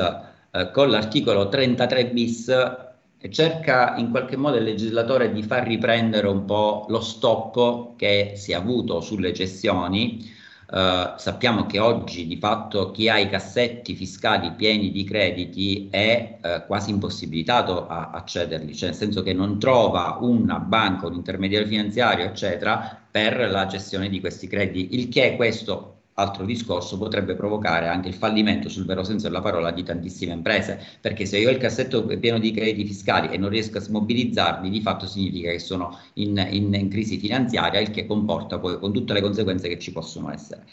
uh, 0.52 0.72
con 0.72 0.90
l'articolo 0.90 1.50
33 1.50 2.08
bis 2.08 2.86
cerca 3.30 3.96
in 3.98 4.12
qualche 4.12 4.38
modo 4.38 4.58
il 4.58 4.64
legislatore 4.64 5.32
di 5.32 5.44
far 5.44 5.66
riprendere 5.66 6.28
un 6.28 6.46
po' 6.46 6.86
lo 6.90 7.02
stop 7.02 7.96
che 7.96 8.34
si 8.36 8.52
è 8.52 8.56
avuto 8.56 9.02
sulle 9.02 9.34
cessioni. 9.34 10.36
Uh, 10.70 11.18
sappiamo 11.18 11.66
che 11.66 11.80
oggi 11.80 12.28
di 12.28 12.36
fatto 12.36 12.92
chi 12.92 13.08
ha 13.08 13.18
i 13.18 13.30
cassetti 13.30 13.96
fiscali 13.96 14.52
pieni 14.52 14.92
di 14.92 15.06
crediti 15.06 15.88
è 15.90 16.40
uh, 16.42 16.66
quasi 16.68 16.90
impossibilitato 16.90 17.88
a 17.88 18.10
accederli, 18.12 18.76
cioè 18.76 18.90
nel 18.90 18.98
senso 18.98 19.24
che 19.24 19.32
non 19.32 19.60
trova 19.60 20.18
una 20.20 20.60
banca, 20.60 21.08
un 21.08 21.14
intermediario 21.14 21.68
finanziario, 21.68 22.26
eccetera, 22.26 23.00
per 23.10 23.50
la 23.50 23.66
gestione 23.66 24.10
di 24.10 24.20
questi 24.20 24.48
crediti, 24.48 25.00
il 25.00 25.08
che 25.08 25.38
questo 25.38 25.97
altro 26.20 26.46
discorso 26.46 26.98
potrebbe 26.98 27.36
provocare 27.36 27.88
anche 27.88 28.08
il 28.08 28.16
fallimento 28.16 28.70
sul 28.70 28.86
vero 28.86 29.04
senso 29.04 29.28
della 29.28 29.42
parola 29.42 29.72
di 29.72 29.84
tantissime 29.84 30.34
imprese, 30.34 30.80
perché 31.00 31.26
se 31.26 31.38
io 31.38 31.50
ho 31.50 31.52
il 31.52 31.58
cassetto 31.58 32.06
pieno 32.06 32.40
di 32.40 32.52
crediti 32.52 32.86
fiscali 32.86 33.30
e 33.30 33.38
non 33.38 33.50
riesco 33.50 33.78
a 33.78 33.82
smobilizzarli, 33.82 34.70
di 34.70 34.82
fatto 34.82 35.06
significa 35.06 35.52
che 35.52 35.60
sono 35.60 36.00
in, 36.14 36.46
in, 36.50 36.74
in 36.74 36.90
crisi 36.90 37.18
finanziaria, 37.20 37.80
il 37.80 37.92
che 37.92 38.08
comporta 38.08 38.58
poi 38.58 38.80
con 38.80 38.92
tutte 38.94 39.14
le 39.14 39.22
conseguenze 39.22 39.68
che 39.68 39.78
ci 39.78 39.92
possono 39.92 40.32
essere. 40.32 40.66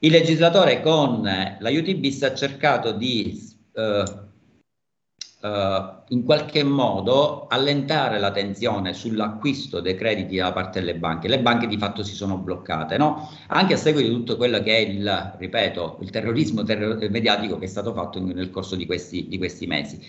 Il 0.00 0.10
legislatore 0.10 0.82
con 0.82 1.22
l'aiuti 1.22 1.94
bis 1.94 2.22
ha 2.24 2.34
cercato 2.34 2.90
di 2.90 3.40
eh, 3.72 4.04
Uh, 5.38 6.02
in 6.08 6.24
qualche 6.24 6.64
modo 6.64 7.46
allentare 7.46 8.18
la 8.18 8.30
tensione 8.30 8.94
sull'acquisto 8.94 9.80
dei 9.80 9.94
crediti 9.94 10.36
da 10.36 10.50
parte 10.50 10.80
delle 10.80 10.96
banche. 10.96 11.28
Le 11.28 11.40
banche 11.40 11.66
di 11.66 11.76
fatto 11.76 12.02
si 12.02 12.14
sono 12.14 12.38
bloccate, 12.38 12.96
no? 12.96 13.30
anche 13.48 13.74
a 13.74 13.76
seguito 13.76 14.08
di 14.08 14.14
tutto 14.14 14.36
quello 14.38 14.60
che 14.60 14.76
è 14.76 14.80
il, 14.80 15.34
ripeto, 15.36 15.98
il 16.00 16.10
terrorismo 16.10 16.62
terror- 16.64 17.06
mediatico 17.10 17.58
che 17.58 17.66
è 17.66 17.68
stato 17.68 17.92
fatto 17.92 18.18
nel 18.18 18.50
corso 18.50 18.76
di 18.76 18.86
questi, 18.86 19.28
di 19.28 19.36
questi 19.36 19.66
mesi. 19.66 20.00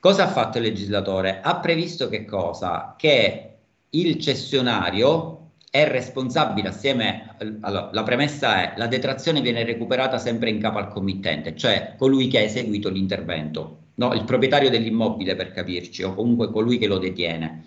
Cosa 0.00 0.24
ha 0.24 0.28
fatto 0.28 0.58
il 0.58 0.64
legislatore? 0.64 1.40
Ha 1.42 1.56
previsto 1.56 2.08
che 2.08 2.24
cosa? 2.24 2.94
Che 2.98 3.56
il 3.90 4.18
cessionario 4.18 5.52
è 5.70 5.86
responsabile 5.88 6.68
assieme, 6.68 7.36
allora, 7.60 7.90
la 7.92 8.02
premessa 8.02 8.62
è 8.62 8.74
la 8.76 8.88
detrazione 8.88 9.40
viene 9.40 9.64
recuperata 9.64 10.18
sempre 10.18 10.50
in 10.50 10.60
capo 10.60 10.78
al 10.78 10.88
committente, 10.88 11.54
cioè 11.54 11.94
colui 11.96 12.28
che 12.28 12.38
ha 12.38 12.42
eseguito 12.42 12.88
l'intervento 12.88 13.84
no? 13.96 14.12
il 14.14 14.24
proprietario 14.24 14.70
dell'immobile 14.70 15.34
per 15.36 15.52
capirci, 15.52 16.02
o 16.02 16.14
comunque 16.14 16.50
colui 16.50 16.78
che 16.78 16.86
lo 16.86 16.98
detiene. 16.98 17.64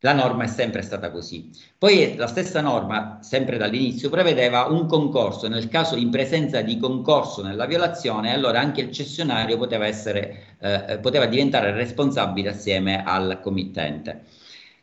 La 0.00 0.12
norma 0.12 0.44
è 0.44 0.46
sempre 0.46 0.82
stata 0.82 1.10
così. 1.10 1.50
Poi 1.78 2.16
la 2.16 2.26
stessa 2.26 2.60
norma, 2.60 3.18
sempre 3.22 3.56
dall'inizio, 3.56 4.10
prevedeva 4.10 4.66
un 4.66 4.86
concorso, 4.86 5.48
nel 5.48 5.68
caso 5.68 5.96
in 5.96 6.10
presenza 6.10 6.60
di 6.60 6.76
concorso 6.76 7.42
nella 7.42 7.64
violazione, 7.64 8.32
allora 8.32 8.60
anche 8.60 8.82
il 8.82 8.92
cessionario 8.92 9.56
poteva, 9.56 9.86
essere, 9.86 10.56
eh, 10.60 10.98
poteva 11.00 11.26
diventare 11.26 11.72
responsabile 11.72 12.50
assieme 12.50 13.02
al 13.04 13.40
committente. 13.42 14.24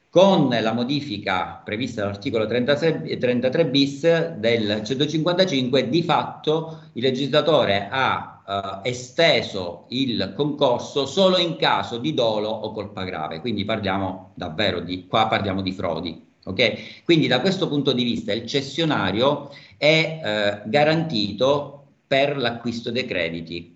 Con 0.09 0.49
la 0.49 0.73
modifica 0.73 1.61
prevista 1.63 2.01
dall'articolo 2.01 2.45
33, 2.45 3.17
33 3.17 3.67
bis 3.67 4.29
del 4.33 4.81
155, 4.83 5.89
di 5.89 6.03
fatto 6.03 6.89
il 6.93 7.03
legislatore 7.03 7.87
ha 7.89 8.32
Uh, 8.45 8.79
esteso 8.83 9.85
il 9.89 10.33
concorso 10.35 11.05
solo 11.05 11.37
in 11.37 11.55
caso 11.55 11.97
di 11.97 12.13
dolo 12.13 12.49
o 12.49 12.73
colpa 12.73 13.03
grave, 13.03 13.39
quindi 13.39 13.63
parliamo 13.63 14.31
davvero 14.33 14.81
di, 14.81 15.07
qua 15.07 15.27
parliamo 15.27 15.61
di 15.61 15.71
frodi. 15.71 16.25
Okay? 16.43 16.77
Quindi 17.05 17.27
da 17.27 17.39
questo 17.39 17.69
punto 17.69 17.93
di 17.93 18.03
vista 18.03 18.33
il 18.33 18.45
cessionario 18.45 19.49
è 19.77 20.61
uh, 20.65 20.69
garantito 20.69 21.85
per 22.05 22.35
l'acquisto 22.35 22.91
dei 22.91 23.05
crediti 23.05 23.72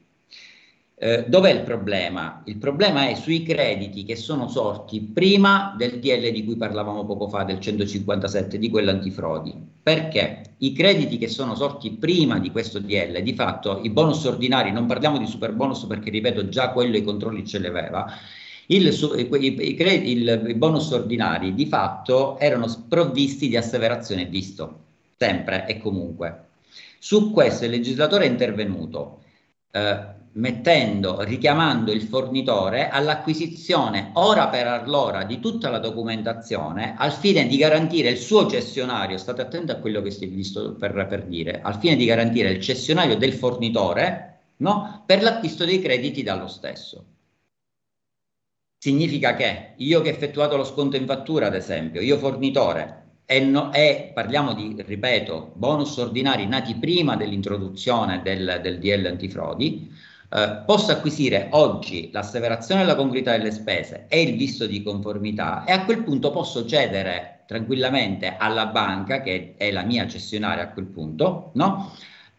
eh, 0.99 1.25
dov'è 1.27 1.51
il 1.51 1.61
problema? 1.61 2.41
Il 2.45 2.57
problema 2.57 3.07
è 3.07 3.13
sui 3.13 3.43
crediti 3.43 4.03
che 4.03 4.15
sono 4.15 4.47
sorti 4.47 4.99
prima 4.99 5.75
del 5.77 5.99
DL 5.99 6.31
di 6.31 6.43
cui 6.43 6.55
parlavamo 6.55 7.05
poco 7.05 7.27
fa, 7.27 7.43
del 7.43 7.59
157, 7.59 8.57
di 8.57 8.67
quello 8.71 8.89
antifrodi. 8.89 9.53
Perché 9.83 10.55
i 10.57 10.73
crediti 10.73 11.19
che 11.19 11.27
sono 11.27 11.53
sorti 11.53 11.91
prima 11.91 12.39
di 12.39 12.49
questo 12.49 12.79
DL, 12.79 13.21
di 13.21 13.35
fatto 13.35 13.79
i 13.83 13.91
bonus 13.91 14.25
ordinari, 14.25 14.71
non 14.71 14.87
parliamo 14.87 15.19
di 15.19 15.27
super 15.27 15.53
bonus 15.53 15.85
perché 15.85 16.09
ripeto 16.09 16.49
già 16.49 16.71
quello 16.71 16.97
i 16.97 17.03
controlli 17.03 17.45
ce 17.45 17.59
li 17.59 17.67
aveva, 17.67 18.11
il, 18.65 18.87
i, 18.87 19.53
i, 19.61 20.11
il, 20.11 20.45
i, 20.47 20.53
bonus 20.55 20.91
ordinari 20.91 21.53
di 21.53 21.67
fatto 21.67 22.39
erano 22.39 22.67
sprovvisti 22.67 23.47
di 23.47 23.55
asseverazione 23.55 24.25
visto, 24.25 24.79
sempre 25.15 25.67
e 25.67 25.77
comunque. 25.77 26.45
Su 26.97 27.31
questo 27.31 27.65
il 27.65 27.71
legislatore 27.71 28.25
è 28.25 28.29
intervenuto. 28.29 29.21
Eh, 29.69 30.15
mettendo, 30.37 31.21
richiamando 31.21 31.91
il 31.91 32.01
fornitore 32.01 32.89
all'acquisizione 32.89 34.11
ora 34.13 34.47
per 34.49 34.67
allora 34.67 35.23
di 35.23 35.39
tutta 35.39 35.69
la 35.69 35.79
documentazione 35.79 36.95
al 36.97 37.11
fine 37.11 37.47
di 37.47 37.57
garantire 37.57 38.09
il 38.09 38.17
suo 38.17 38.47
cessionario, 38.47 39.17
state 39.17 39.41
attenti 39.41 39.71
a 39.71 39.77
quello 39.77 40.01
che 40.01 40.15
vi 40.27 40.43
sto 40.43 40.75
per, 40.75 41.07
per 41.07 41.25
dire, 41.25 41.61
al 41.61 41.77
fine 41.77 41.95
di 41.95 42.05
garantire 42.05 42.51
il 42.51 42.61
cessionario 42.61 43.17
del 43.17 43.33
fornitore 43.33 44.39
no? 44.57 45.03
per 45.05 45.23
l'acquisto 45.23 45.65
dei 45.65 45.81
crediti 45.81 46.21
dallo 46.23 46.47
stesso. 46.47 47.05
Significa 48.79 49.35
che 49.35 49.73
io 49.77 50.01
che 50.01 50.09
ho 50.09 50.13
effettuato 50.13 50.55
lo 50.55 50.63
sconto 50.63 50.97
in 50.97 51.07
fattura, 51.07 51.47
ad 51.47 51.55
esempio, 51.55 51.99
io 51.99 52.17
fornitore, 52.17 53.05
e, 53.25 53.39
no, 53.39 53.73
e, 53.73 54.11
parliamo 54.13 54.53
di, 54.53 54.75
ripeto, 54.77 55.53
bonus 55.55 55.97
ordinari 55.97 56.45
nati 56.45 56.75
prima 56.75 57.15
dell'introduzione 57.15 58.21
del, 58.21 58.59
del 58.61 58.77
DL 58.77 59.07
antifrodi, 59.07 59.91
eh, 60.29 60.63
posso 60.65 60.91
acquisire 60.91 61.47
oggi 61.51 62.09
l'asseverazione 62.11 62.81
della 62.81 62.95
congruità 62.95 63.31
delle 63.31 63.51
spese 63.51 64.05
e 64.09 64.21
il 64.21 64.35
visto 64.35 64.65
di 64.65 64.83
conformità 64.83 65.63
e 65.63 65.71
a 65.71 65.85
quel 65.85 66.03
punto 66.03 66.31
posso 66.31 66.65
cedere 66.65 67.43
tranquillamente 67.47 68.35
alla 68.37 68.65
banca, 68.65 69.21
che 69.21 69.55
è 69.57 69.71
la 69.71 69.83
mia 69.83 70.05
cessionaria 70.05 70.63
a 70.63 70.69
quel 70.69 70.87
punto, 70.87 71.51
no? 71.53 71.93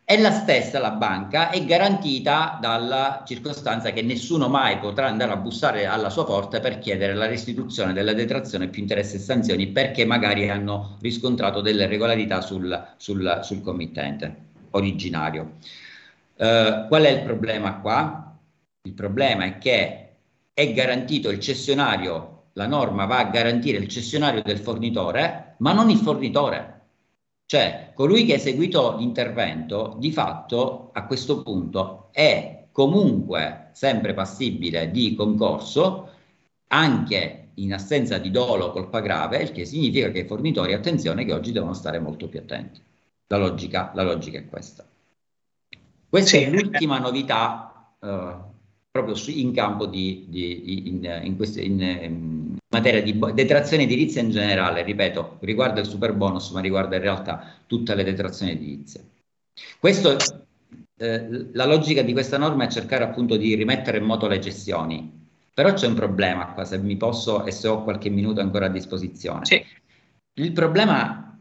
E 0.05 0.19
la 0.19 0.31
stessa, 0.31 0.79
la 0.79 0.93
banca, 0.93 1.51
è 1.51 1.63
garantita 1.65 2.59
dalla 2.61 3.25
circostanza 3.27 3.91
che 3.91 4.01
nessuno 4.01 4.49
mai 4.49 4.79
potrà 4.79 5.07
andare 5.07 5.33
a 5.33 5.37
bussare 5.37 5.85
alla 5.87 6.09
sua 6.09 6.25
porta 6.25 6.61
per 6.61 6.79
chiedere 6.79 7.15
la 7.15 7.27
restituzione 7.27 7.93
della 7.93 8.15
detrazione 8.15 8.69
più 8.69 8.81
interessi 8.81 9.17
e 9.17 9.19
sanzioni 9.19 9.67
perché 9.69 10.07
magari 10.07 10.49
hanno 10.49 10.97
riscontrato 11.01 11.61
delle 11.61 11.87
regolarità 11.87 12.41
sul, 12.41 12.95
sul, 12.97 13.41
sul 13.43 13.61
committente 13.61 14.37
originario. 14.71 15.57
Eh, 16.41 16.85
qual 16.89 17.03
è 17.03 17.09
il 17.11 17.25
problema 17.25 17.81
qua? 17.81 18.39
Il 18.83 18.95
problema 18.95 19.45
è 19.45 19.59
che 19.59 20.17
è 20.53 20.73
garantito 20.73 21.31
il 21.31 21.41
cessionario, 21.41 22.51
la 22.53 22.67
norma 22.67 23.07
va 23.07 23.19
a 23.19 23.25
garantire 23.25 23.79
il 23.79 23.89
cessionario 23.89 24.43
del 24.43 24.59
fornitore, 24.59 25.57
ma 25.59 25.73
non 25.73 25.91
il 25.91 25.99
fornitore. 25.99 26.77
Cioè, 27.45 27.93
colui 27.95 28.25
che 28.25 28.35
ha 28.35 28.37
eseguito 28.37 28.97
l'intervento, 28.99 29.97
di 29.99 30.13
fatto, 30.13 30.91
a 30.93 31.07
questo 31.07 31.43
punto, 31.43 32.09
è 32.13 32.67
comunque 32.71 33.71
sempre 33.73 34.15
passibile 34.15 34.91
di 34.91 35.15
concorso, 35.15 36.11
anche 36.69 37.51
in 37.55 37.73
assenza 37.73 38.19
di 38.19 38.31
dolo 38.31 38.67
o 38.67 38.71
colpa 38.71 39.01
grave, 39.01 39.43
il 39.43 39.53
che 39.53 39.65
significa 39.65 40.11
che 40.11 40.21
i 40.21 40.27
fornitori, 40.27 40.73
attenzione, 40.73 41.25
che 41.25 41.33
oggi 41.33 41.53
devono 41.53 41.73
stare 41.75 41.99
molto 41.99 42.29
più 42.29 42.39
attenti. 42.39 42.81
La 43.27 43.39
logica, 43.39 43.91
la 43.95 44.03
logica 44.03 44.39
è 44.39 44.47
questa. 44.47 44.85
Questa 46.09 46.37
sì. 46.39 46.43
è 46.45 46.51
l'ultima 46.51 46.99
novità 46.99 47.95
uh, 47.99 48.49
proprio 48.91 49.15
su, 49.15 49.31
in 49.31 49.53
campo 49.53 49.87
di, 49.87 50.27
di 50.29 50.89
in, 50.89 51.21
in, 51.23 51.37
queste, 51.37 51.61
in, 51.61 51.81
in, 51.81 52.57
materia 52.71 53.03
di 53.03 53.19
detrazione 53.35 53.85
edilizia 53.85 54.21
in 54.21 54.31
generale, 54.31 54.83
ripeto, 54.83 55.39
riguarda 55.41 55.81
il 55.81 55.87
super 55.87 56.13
bonus, 56.15 56.51
ma 56.51 56.61
riguarda 56.61 56.97
in 56.97 57.03
realtà 57.03 57.55
tutte 57.67 57.95
le 57.95 58.05
detrazioni 58.05 58.53
edilizie. 58.53 59.05
Questo, 59.79 60.17
eh, 60.97 61.49
la 61.53 61.65
logica 61.65 62.03
di 62.03 62.13
questa 62.13 62.39
norma 62.39 62.65
è 62.65 62.69
cercare 62.69 63.05
appunto 63.05 63.37
di 63.37 63.55
rimettere 63.55 63.99
in 63.99 64.05
moto 64.05 64.27
le 64.27 64.39
gestioni, 64.39 65.11
però 65.55 65.73
c'è 65.73 65.87
un 65.87 65.95
problema 65.95 66.53
qua, 66.53 66.65
se 66.65 66.79
mi 66.79 66.97
posso 66.97 67.45
e 67.45 67.53
se 67.53 67.69
ho 67.69 67.85
qualche 67.85 68.11
minuto 68.11 68.41
ancora 68.41 68.67
a 68.67 68.71
disposizione. 68.71 69.45
Sì. 69.45 69.65
Il 70.35 70.53
problema 70.53 71.39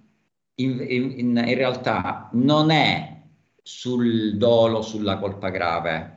in, 0.56 0.86
in 0.90 1.56
realtà 1.56 2.30
non 2.34 2.72
è 2.72 3.17
sul 3.68 4.38
dolo, 4.38 4.82
sulla 4.82 5.18
colpa 5.18 5.50
grave. 5.50 6.16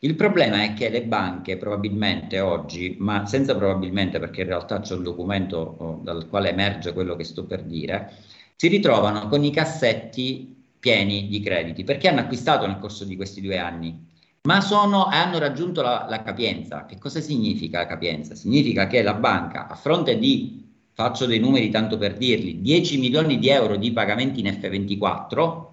Il 0.00 0.16
problema 0.16 0.64
è 0.64 0.74
che 0.74 0.88
le 0.88 1.04
banche 1.04 1.56
probabilmente 1.56 2.40
oggi, 2.40 2.96
ma 2.98 3.24
senza 3.24 3.54
probabilmente 3.54 4.18
perché 4.18 4.40
in 4.40 4.48
realtà 4.48 4.80
c'è 4.80 4.96
un 4.96 5.04
documento 5.04 5.76
oh, 5.78 6.00
dal 6.02 6.26
quale 6.28 6.50
emerge 6.50 6.92
quello 6.92 7.14
che 7.14 7.22
sto 7.22 7.44
per 7.44 7.62
dire, 7.62 8.12
si 8.56 8.66
ritrovano 8.66 9.28
con 9.28 9.44
i 9.44 9.52
cassetti 9.52 10.60
pieni 10.80 11.28
di 11.28 11.38
crediti 11.38 11.84
perché 11.84 12.08
hanno 12.08 12.18
acquistato 12.18 12.66
nel 12.66 12.80
corso 12.80 13.04
di 13.04 13.14
questi 13.14 13.40
due 13.40 13.58
anni, 13.58 14.04
ma 14.42 14.60
sono, 14.60 15.04
hanno 15.04 15.38
raggiunto 15.38 15.82
la, 15.82 16.06
la 16.08 16.20
capienza. 16.22 16.84
Che 16.84 16.98
cosa 16.98 17.20
significa 17.20 17.78
la 17.78 17.86
capienza? 17.86 18.34
Significa 18.34 18.88
che 18.88 19.02
la 19.02 19.14
banca 19.14 19.68
a 19.68 19.76
fronte 19.76 20.18
di, 20.18 20.68
faccio 20.94 21.26
dei 21.26 21.38
numeri 21.38 21.70
tanto 21.70 21.96
per 21.96 22.16
dirli, 22.16 22.60
10 22.60 22.98
milioni 22.98 23.38
di 23.38 23.50
euro 23.50 23.76
di 23.76 23.92
pagamenti 23.92 24.40
in 24.40 24.46
F24, 24.46 25.70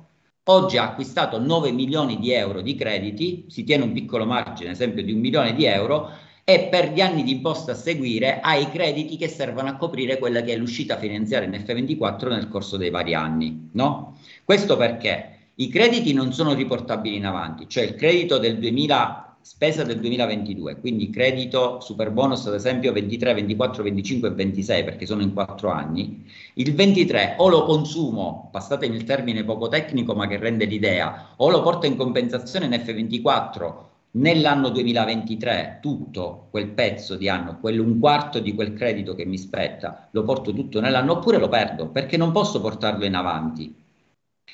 Oggi 0.51 0.77
ha 0.77 0.83
acquistato 0.83 1.39
9 1.39 1.71
milioni 1.71 2.17
di 2.17 2.31
euro 2.31 2.61
di 2.61 2.73
crediti, 2.73 3.45
si 3.49 3.63
tiene 3.63 3.83
un 3.83 3.91
piccolo 3.91 4.25
margine, 4.25 4.71
esempio 4.71 5.03
di 5.03 5.11
un 5.11 5.19
milione 5.19 5.53
di 5.53 5.65
euro, 5.65 6.09
e 6.43 6.69
per 6.71 6.91
gli 6.91 7.01
anni 7.01 7.21
di 7.21 7.33
imposta 7.33 7.73
a 7.73 7.75
seguire 7.75 8.39
ha 8.41 8.55
i 8.55 8.67
crediti 8.71 9.15
che 9.15 9.27
servono 9.27 9.69
a 9.69 9.75
coprire 9.75 10.17
quella 10.17 10.41
che 10.41 10.53
è 10.53 10.57
l'uscita 10.57 10.97
finanziaria 10.97 11.47
in 11.47 11.63
F24 11.63 12.29
nel 12.29 12.47
corso 12.47 12.77
dei 12.77 12.89
vari 12.89 13.13
anni. 13.13 13.69
No? 13.73 14.17
Questo 14.43 14.75
perché 14.75 15.37
i 15.53 15.67
crediti 15.67 16.13
non 16.13 16.33
sono 16.33 16.55
riportabili 16.55 17.17
in 17.17 17.27
avanti, 17.27 17.69
cioè 17.69 17.83
il 17.83 17.93
credito 17.93 18.39
del 18.39 18.57
2000 18.57 19.28
spesa 19.41 19.83
del 19.83 19.99
2022, 19.99 20.79
quindi 20.79 21.09
credito 21.09 21.79
super 21.79 22.11
bonus 22.11 22.45
ad 22.45 22.53
esempio 22.53 22.91
23, 22.91 23.33
24, 23.33 23.83
25 23.83 24.27
e 24.27 24.31
26 24.31 24.83
perché 24.83 25.05
sono 25.05 25.21
in 25.21 25.33
quattro 25.33 25.69
anni, 25.69 26.25
il 26.55 26.73
23 26.73 27.35
o 27.37 27.47
lo 27.47 27.63
consumo, 27.63 28.49
passatemi 28.51 28.95
il 28.95 29.05
termine 29.05 29.43
poco 29.43 29.67
tecnico 29.67 30.13
ma 30.13 30.27
che 30.27 30.37
rende 30.37 30.65
l'idea, 30.65 31.33
o 31.37 31.49
lo 31.49 31.61
porto 31.61 31.85
in 31.85 31.95
compensazione 31.95 32.65
in 32.65 32.71
F24 32.71 33.87
nell'anno 34.11 34.69
2023 34.69 35.79
tutto 35.81 36.47
quel 36.49 36.69
pezzo 36.69 37.15
di 37.15 37.29
anno, 37.29 37.59
un 37.61 37.99
quarto 37.99 38.39
di 38.39 38.53
quel 38.55 38.73
credito 38.73 39.13
che 39.13 39.25
mi 39.25 39.37
spetta, 39.37 40.09
lo 40.11 40.23
porto 40.23 40.53
tutto 40.53 40.81
nell'anno 40.81 41.13
oppure 41.13 41.37
lo 41.37 41.47
perdo 41.47 41.87
perché 41.89 42.17
non 42.17 42.31
posso 42.31 42.59
portarlo 42.59 43.05
in 43.05 43.15
avanti. 43.15 43.75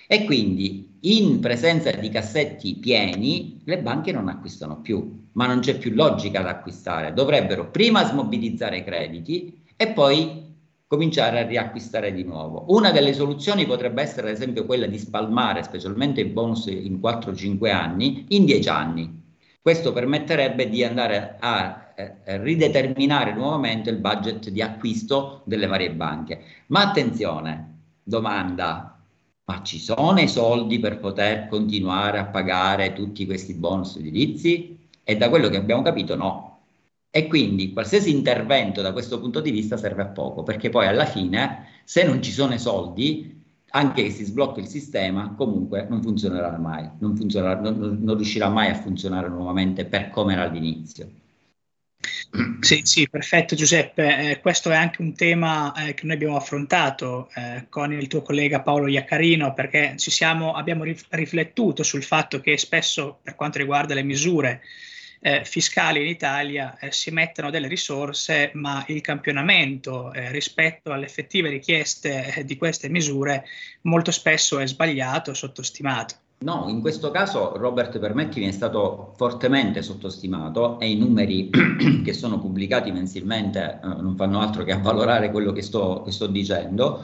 E 0.07 0.25
quindi 0.25 0.97
in 1.01 1.39
presenza 1.39 1.91
di 1.91 2.09
cassetti 2.09 2.75
pieni 2.75 3.61
le 3.65 3.79
banche 3.79 4.11
non 4.11 4.27
acquistano 4.27 4.81
più, 4.81 5.27
ma 5.33 5.47
non 5.47 5.59
c'è 5.59 5.77
più 5.77 5.93
logica 5.93 6.39
ad 6.39 6.47
acquistare. 6.47 7.13
Dovrebbero 7.13 7.69
prima 7.69 8.05
smobilizzare 8.05 8.77
i 8.77 8.83
crediti 8.83 9.61
e 9.75 9.87
poi 9.87 10.43
cominciare 10.87 11.39
a 11.39 11.47
riacquistare 11.47 12.13
di 12.13 12.23
nuovo. 12.23 12.65
Una 12.69 12.91
delle 12.91 13.13
soluzioni 13.13 13.65
potrebbe 13.65 14.01
essere 14.01 14.29
ad 14.29 14.35
esempio 14.35 14.65
quella 14.65 14.85
di 14.85 14.97
spalmare 14.97 15.63
specialmente 15.63 16.21
i 16.21 16.25
bonus 16.25 16.67
in 16.67 16.99
4-5 17.01 17.71
anni 17.71 18.25
in 18.29 18.45
10 18.45 18.69
anni. 18.69 19.23
Questo 19.61 19.91
permetterebbe 19.91 20.69
di 20.69 20.83
andare 20.83 21.37
a 21.39 21.93
eh, 21.95 22.13
rideterminare 22.41 23.33
nuovamente 23.33 23.89
il 23.89 23.97
budget 23.97 24.49
di 24.49 24.61
acquisto 24.61 25.41
delle 25.45 25.65
varie 25.65 25.91
banche. 25.91 26.43
Ma 26.67 26.81
attenzione, 26.81 27.79
domanda, 28.03 28.99
ma 29.45 29.61
ci 29.63 29.79
sono 29.79 30.19
i 30.19 30.27
soldi 30.27 30.79
per 30.79 30.99
poter 30.99 31.47
continuare 31.47 32.17
a 32.19 32.25
pagare 32.25 32.93
tutti 32.93 33.25
questi 33.25 33.53
bonus 33.53 33.95
edilizi? 33.97 34.87
E 35.03 35.17
da 35.17 35.29
quello 35.29 35.49
che 35.49 35.57
abbiamo 35.57 35.81
capito 35.83 36.15
no. 36.15 36.61
E 37.09 37.27
quindi 37.27 37.71
qualsiasi 37.71 38.11
intervento 38.11 38.81
da 38.81 38.91
questo 38.91 39.19
punto 39.19 39.39
di 39.41 39.51
vista 39.51 39.77
serve 39.77 40.01
a 40.01 40.07
poco, 40.07 40.43
perché 40.43 40.69
poi 40.69 40.87
alla 40.87 41.05
fine, 41.05 41.67
se 41.85 42.03
non 42.03 42.21
ci 42.21 42.31
sono 42.31 42.53
i 42.53 42.59
soldi, 42.59 43.33
anche 43.69 44.03
che 44.03 44.09
si 44.11 44.23
sblocchi 44.25 44.59
il 44.61 44.67
sistema, 44.67 45.33
comunque 45.35 45.85
non 45.89 46.01
funzionerà 46.01 46.57
mai, 46.57 46.89
non, 46.99 47.15
funzionerà, 47.15 47.59
non, 47.59 47.99
non 48.01 48.15
riuscirà 48.15 48.49
mai 48.49 48.69
a 48.69 48.75
funzionare 48.75 49.29
nuovamente 49.29 49.85
per 49.85 50.09
come 50.09 50.33
era 50.33 50.43
all'inizio. 50.43 51.09
Sì, 52.59 52.81
sì, 52.83 53.07
perfetto 53.09 53.55
Giuseppe. 53.55 54.31
Eh, 54.31 54.39
questo 54.39 54.69
è 54.71 54.75
anche 54.75 55.01
un 55.01 55.13
tema 55.13 55.73
eh, 55.73 55.93
che 55.93 56.05
noi 56.05 56.15
abbiamo 56.15 56.35
affrontato 56.35 57.29
eh, 57.35 57.65
con 57.69 57.93
il 57.93 58.07
tuo 58.07 58.21
collega 58.21 58.61
Paolo 58.61 58.87
Iaccarino 58.87 59.53
perché 59.53 59.93
siamo, 59.97 60.53
abbiamo 60.53 60.83
rif- 60.83 61.07
riflettuto 61.09 61.83
sul 61.83 62.03
fatto 62.03 62.41
che 62.41 62.57
spesso 62.57 63.19
per 63.21 63.35
quanto 63.35 63.57
riguarda 63.57 63.93
le 63.93 64.03
misure 64.03 64.61
eh, 65.21 65.43
fiscali 65.43 66.01
in 66.01 66.07
Italia 66.07 66.77
eh, 66.77 66.91
si 66.91 67.09
mettono 67.09 67.49
delle 67.49 67.67
risorse, 67.67 68.51
ma 68.53 68.83
il 68.89 69.01
campionamento 69.01 70.13
eh, 70.13 70.31
rispetto 70.31 70.91
alle 70.91 71.05
effettive 71.05 71.49
richieste 71.49 72.43
di 72.45 72.57
queste 72.57 72.89
misure 72.89 73.45
molto 73.81 74.11
spesso 74.11 74.59
è 74.59 74.67
sbagliato, 74.67 75.33
sottostimato. 75.33 76.24
No, 76.37 76.65
in 76.67 76.81
questo 76.81 77.11
caso 77.11 77.57
Robert 77.57 77.97
Permettini 77.97 78.47
è 78.47 78.51
stato 78.51 79.13
fortemente 79.17 79.81
sottostimato 79.81 80.79
e 80.79 80.91
i 80.91 80.95
numeri 80.97 81.49
che 82.03 82.13
sono 82.13 82.39
pubblicati 82.39 82.91
mensilmente 82.91 83.79
eh, 83.81 83.87
non 83.87 84.15
fanno 84.15 84.39
altro 84.41 84.63
che 84.63 84.71
avvalorare 84.73 85.31
quello 85.31 85.51
che 85.51 85.61
sto, 85.61 86.03
che 86.03 86.11
sto 86.11 86.27
dicendo, 86.27 87.03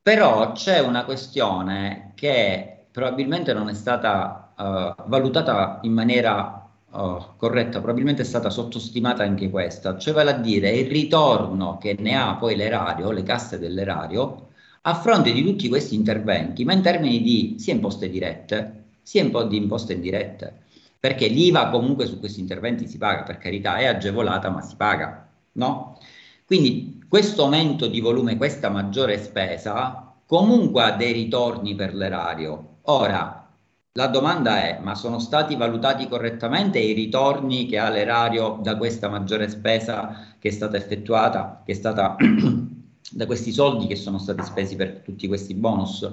però 0.00 0.52
c'è 0.52 0.78
una 0.80 1.04
questione 1.04 2.12
che 2.14 2.86
probabilmente 2.92 3.52
non 3.52 3.68
è 3.68 3.74
stata 3.74 4.52
uh, 4.56 5.08
valutata 5.08 5.80
in 5.82 5.92
maniera 5.92 6.70
oh, 6.92 7.34
corretta, 7.36 7.80
probabilmente 7.80 8.22
è 8.22 8.24
stata 8.24 8.50
sottostimata 8.50 9.22
anche 9.22 9.50
questa, 9.50 9.98
cioè 9.98 10.14
vale 10.14 10.30
a 10.30 10.38
dire 10.38 10.70
il 10.70 10.88
ritorno 10.90 11.78
che 11.78 11.96
ne 11.98 12.16
ha 12.16 12.36
poi 12.36 12.56
l'erario, 12.56 13.10
le 13.10 13.22
casse 13.22 13.58
dell'erario, 13.58 14.48
a 14.88 14.94
fronte 14.94 15.32
di 15.32 15.42
tutti 15.42 15.68
questi 15.68 15.96
interventi, 15.96 16.64
ma 16.64 16.72
in 16.72 16.80
termini 16.80 17.20
di 17.20 17.56
sia 17.58 17.74
imposte 17.74 18.08
dirette, 18.08 18.84
sia 19.02 19.24
un 19.24 19.30
po' 19.30 19.42
di 19.42 19.56
imposte 19.56 19.94
indirette, 19.94 20.62
perché 21.00 21.26
l'IVA 21.26 21.70
comunque 21.70 22.06
su 22.06 22.20
questi 22.20 22.40
interventi 22.40 22.86
si 22.86 22.96
paga, 22.96 23.24
per 23.24 23.38
carità, 23.38 23.76
è 23.76 23.86
agevolata, 23.86 24.48
ma 24.48 24.60
si 24.62 24.76
paga, 24.76 25.28
no? 25.52 25.98
Quindi 26.44 27.04
questo 27.08 27.42
aumento 27.42 27.88
di 27.88 28.00
volume, 28.00 28.36
questa 28.36 28.68
maggiore 28.70 29.18
spesa, 29.18 30.14
comunque 30.24 30.82
ha 30.84 30.92
dei 30.92 31.12
ritorni 31.12 31.74
per 31.74 31.92
l'erario. 31.94 32.78
Ora, 32.82 33.48
la 33.92 34.06
domanda 34.06 34.62
è, 34.62 34.78
ma 34.80 34.94
sono 34.94 35.18
stati 35.18 35.56
valutati 35.56 36.06
correttamente 36.06 36.78
i 36.78 36.92
ritorni 36.92 37.66
che 37.66 37.78
ha 37.78 37.88
l'erario 37.88 38.58
da 38.62 38.76
questa 38.76 39.08
maggiore 39.08 39.48
spesa 39.48 40.34
che 40.38 40.48
è 40.48 40.52
stata 40.52 40.76
effettuata, 40.76 41.62
che 41.64 41.72
è 41.72 41.74
stata 41.74 42.14
da 43.12 43.26
questi 43.26 43.52
soldi 43.52 43.86
che 43.86 43.96
sono 43.96 44.18
stati 44.18 44.42
spesi 44.44 44.76
per 44.76 45.00
tutti 45.04 45.26
questi 45.26 45.54
bonus? 45.54 46.08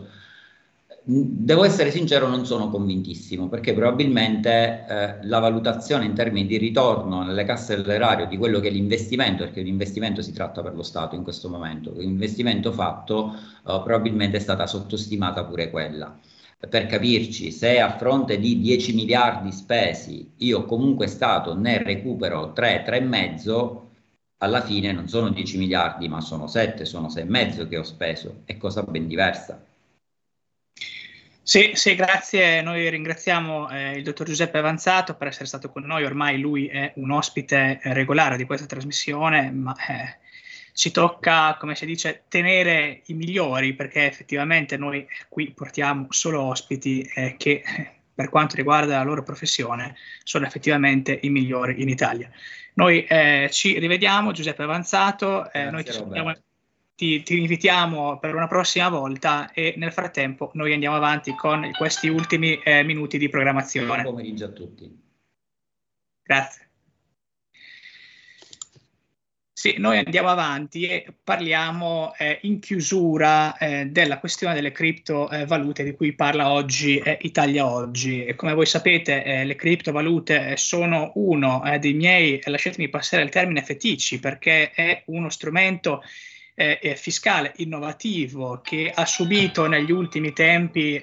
Devo 1.06 1.66
essere 1.66 1.92
sincero, 1.92 2.28
non 2.28 2.46
sono 2.46 2.70
convintissimo 2.70 3.50
perché 3.50 3.74
probabilmente 3.74 4.86
eh, 4.88 5.18
la 5.26 5.40
valutazione 5.40 6.06
in 6.06 6.14
termini 6.14 6.48
di 6.48 6.58
ritorno 6.58 7.24
nelle 7.24 7.44
casse 7.44 7.76
dell'erario 7.76 8.26
di 8.26 8.38
quello 8.38 8.62
che 8.62 8.70
è 8.70 8.72
l'investimento, 8.72 9.44
perché 9.44 9.60
un 9.60 9.68
investimento 9.68 10.22
si 10.22 10.32
tratta 10.32 10.62
per 10.62 10.76
lo 10.76 10.84
Stato 10.84 11.16
in 11.16 11.24
questo 11.24 11.50
momento, 11.50 11.94
l'investimento 11.98 12.72
fatto 12.72 13.34
eh, 13.34 13.82
probabilmente 13.84 14.38
è 14.38 14.40
stata 14.40 14.66
sottostimata 14.66 15.44
pure 15.44 15.70
quella 15.70 16.18
per 16.70 16.86
capirci, 16.86 17.52
se 17.52 17.80
a 17.80 17.98
fronte 17.98 18.40
di 18.40 18.60
10 18.60 18.94
miliardi 18.94 19.52
spesi 19.52 20.32
io 20.38 20.66
comunque 20.66 21.08
Stato 21.08 21.56
ne 21.56 21.84
recupero 21.84 22.54
3, 22.54 22.86
3,5, 22.88 23.83
alla 24.44 24.62
fine 24.62 24.92
non 24.92 25.08
sono 25.08 25.30
10 25.30 25.58
miliardi, 25.58 26.10
ma 26.10 26.20
sono 26.20 26.48
7, 26.48 26.84
sono 26.84 27.08
6,5 27.08 27.70
che 27.70 27.78
ho 27.78 27.84
speso, 27.84 28.42
è 28.44 28.58
cosa 28.58 28.84
ben 28.84 29.08
diversa. 29.08 29.64
Sì, 31.42 31.72
sì, 31.74 31.96
grazie. 31.96 32.62
Noi 32.62 32.90
ringraziamo 32.90 33.70
eh, 33.70 33.98
il 33.98 34.04
dottor 34.04 34.28
Giuseppe 34.28 34.58
Avanzato 34.58 35.16
per 35.16 35.28
essere 35.28 35.46
stato 35.46 35.70
con 35.70 35.84
noi. 35.84 36.04
Ormai 36.04 36.40
lui 36.40 36.68
è 36.68 36.92
un 36.96 37.12
ospite 37.12 37.80
regolare 37.84 38.38
di 38.38 38.46
questa 38.46 38.66
trasmissione, 38.66 39.50
ma 39.52 39.74
eh, 39.76 40.18
ci 40.74 40.92
tocca, 40.92 41.56
come 41.58 41.76
si 41.76 41.86
dice, 41.86 42.24
tenere 42.28 43.02
i 43.06 43.14
migliori, 43.14 43.74
perché 43.74 44.06
effettivamente 44.06 44.78
noi 44.78 45.06
qui 45.30 45.52
portiamo 45.52 46.08
solo 46.10 46.42
ospiti 46.42 47.02
eh, 47.16 47.36
che 47.38 47.64
per 48.14 48.30
quanto 48.30 48.56
riguarda 48.56 48.98
la 48.98 49.04
loro 49.04 49.24
professione 49.24 49.96
sono 50.24 50.46
effettivamente 50.46 51.18
i 51.24 51.30
migliori 51.30 51.82
in 51.82 51.90
Italia. 51.90 52.30
Noi 52.76 53.06
eh, 53.06 53.50
ci 53.52 53.78
rivediamo, 53.78 54.32
Giuseppe 54.32 54.64
Avanzato, 54.64 55.52
eh, 55.52 55.70
noi 55.70 55.84
ti, 55.84 55.94
ti, 56.96 57.24
ti, 57.24 57.40
invitiamo 57.40 58.18
per 58.20 58.34
una 58.34 58.48
prossima 58.48 58.90
volta 58.90 59.52
e 59.52 59.76
nel 59.78 59.92
frattempo 59.92 60.52
noi 60.54 60.74
andiamo 60.74 60.96
avanti 60.96 61.36
con 61.36 61.72
questi 61.78 62.08
ultimi 62.08 62.60
eh, 62.64 62.84
minuti 62.84 63.18
di 63.18 63.30
programmazione. 63.30 64.02
Buon 64.02 64.16
pomeriggio 64.16 64.46
a 64.46 64.50
tutti. 64.50 65.02
Grazie. 66.24 66.70
Sì, 69.64 69.76
noi 69.78 69.98
andiamo 69.98 70.28
avanti 70.28 70.88
e 70.88 71.06
parliamo 71.24 72.14
eh, 72.18 72.40
in 72.42 72.60
chiusura 72.60 73.56
eh, 73.58 73.86
della 73.86 74.20
questione 74.20 74.56
delle 74.56 74.74
criptovalute 74.74 75.86
di 75.86 75.94
cui 75.94 76.12
parla 76.12 76.52
oggi 76.52 76.98
eh, 76.98 77.18
Italia 77.22 77.66
Oggi. 77.66 78.26
E 78.26 78.36
come 78.36 78.56
voi 78.56 78.66
sapete, 78.66 79.24
eh, 79.24 79.46
le 79.46 79.56
criptovalute 79.56 80.50
eh, 80.50 80.58
sono 80.58 81.14
uno 81.16 81.64
eh, 81.64 81.80
dei 81.80 81.94
miei, 81.94 82.42
lasciatemi 82.44 82.90
passare 82.90 83.24
il 83.24 83.30
termine 83.30 83.64
feticci, 83.64 84.20
perché 84.20 84.72
è 84.72 85.04
uno 85.06 85.30
strumento 85.30 86.04
fiscale 86.96 87.54
innovativo 87.56 88.60
che 88.62 88.92
ha 88.94 89.06
subito 89.06 89.66
negli 89.66 89.92
ultimi 89.92 90.34
tempi 90.34 91.02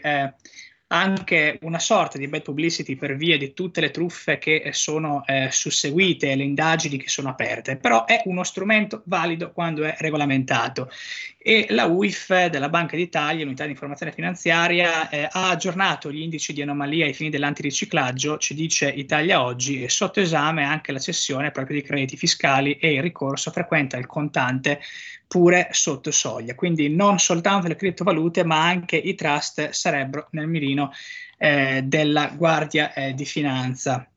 anche 0.92 1.58
una 1.62 1.78
sorta 1.78 2.18
di 2.18 2.26
bad 2.26 2.42
publicity 2.42 2.96
per 2.96 3.14
via 3.16 3.38
di 3.38 3.52
tutte 3.52 3.80
le 3.80 3.90
truffe 3.90 4.38
che 4.38 4.70
sono 4.72 5.24
eh, 5.24 5.48
susseguite, 5.50 6.34
le 6.34 6.42
indagini 6.42 6.96
che 6.96 7.08
sono 7.08 7.28
aperte, 7.28 7.76
però 7.76 8.04
è 8.04 8.22
uno 8.24 8.42
strumento 8.42 9.02
valido 9.04 9.52
quando 9.52 9.84
è 9.84 9.94
regolamentato. 9.98 10.90
E 11.38 11.66
la 11.70 11.86
UIF 11.86 12.48
della 12.48 12.68
Banca 12.68 12.96
d'Italia, 12.96 13.44
l'unità 13.44 13.64
di 13.64 13.70
informazione 13.70 14.12
finanziaria, 14.12 15.08
eh, 15.08 15.28
ha 15.30 15.50
aggiornato 15.50 16.10
gli 16.10 16.20
indici 16.20 16.52
di 16.52 16.60
anomalia 16.60 17.06
ai 17.06 17.14
fini 17.14 17.30
dell'antiriciclaggio, 17.30 18.38
ci 18.38 18.54
dice 18.54 18.88
Italia 18.88 19.42
oggi, 19.42 19.82
e 19.82 19.88
sotto 19.88 20.20
esame 20.20 20.64
anche 20.64 20.90
la 20.90 20.98
cessione 20.98 21.52
proprio 21.52 21.80
di 21.80 21.86
crediti 21.86 22.16
fiscali 22.16 22.74
e 22.74 22.94
il 22.94 23.02
ricorso 23.02 23.50
frequente 23.52 23.96
al 23.96 24.06
contante 24.06 24.80
pure 25.30 25.68
sotto 25.70 26.10
soglia. 26.10 26.56
Quindi 26.56 26.88
non 26.88 27.20
soltanto 27.20 27.68
le 27.68 27.76
criptovalute, 27.76 28.42
ma 28.44 28.64
anche 28.64 28.96
i 28.96 29.14
trust 29.14 29.68
sarebbero 29.68 30.26
nel 30.32 30.48
mirino 30.48 30.90
eh, 31.38 31.82
della 31.84 32.32
Guardia 32.36 32.92
eh, 32.92 33.14
di 33.14 33.24
Finanza. 33.24 34.10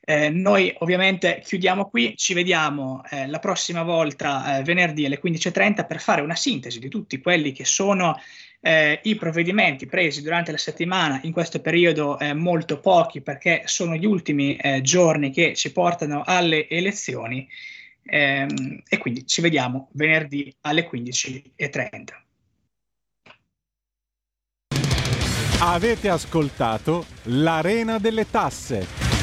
Eh, 0.00 0.30
noi 0.30 0.74
ovviamente 0.78 1.40
chiudiamo 1.44 1.88
qui, 1.88 2.16
ci 2.16 2.34
vediamo 2.34 3.04
eh, 3.08 3.28
la 3.28 3.38
prossima 3.38 3.84
volta 3.84 4.58
eh, 4.58 4.62
venerdì 4.64 5.06
alle 5.06 5.20
15.30 5.22 5.86
per 5.86 6.00
fare 6.00 6.22
una 6.22 6.34
sintesi 6.34 6.80
di 6.80 6.88
tutti 6.88 7.20
quelli 7.20 7.52
che 7.52 7.64
sono 7.64 8.20
eh, 8.60 8.98
i 9.04 9.14
provvedimenti 9.14 9.86
presi 9.86 10.22
durante 10.22 10.50
la 10.50 10.58
settimana, 10.58 11.20
in 11.22 11.30
questo 11.30 11.60
periodo 11.60 12.18
eh, 12.18 12.34
molto 12.34 12.80
pochi 12.80 13.20
perché 13.20 13.62
sono 13.66 13.94
gli 13.94 14.06
ultimi 14.06 14.56
eh, 14.56 14.80
giorni 14.82 15.30
che 15.30 15.54
ci 15.54 15.70
portano 15.70 16.24
alle 16.26 16.68
elezioni 16.68 17.48
ehm, 18.04 18.82
e 18.88 18.98
quindi 18.98 19.26
ci 19.26 19.40
vediamo 19.40 19.88
venerdì 19.92 20.54
alle 20.62 20.88
15.30. 20.88 22.22
Avete 25.60 26.08
ascoltato 26.10 27.06
l'Arena 27.24 27.98
delle 27.98 28.28
Tasse. 28.30 29.13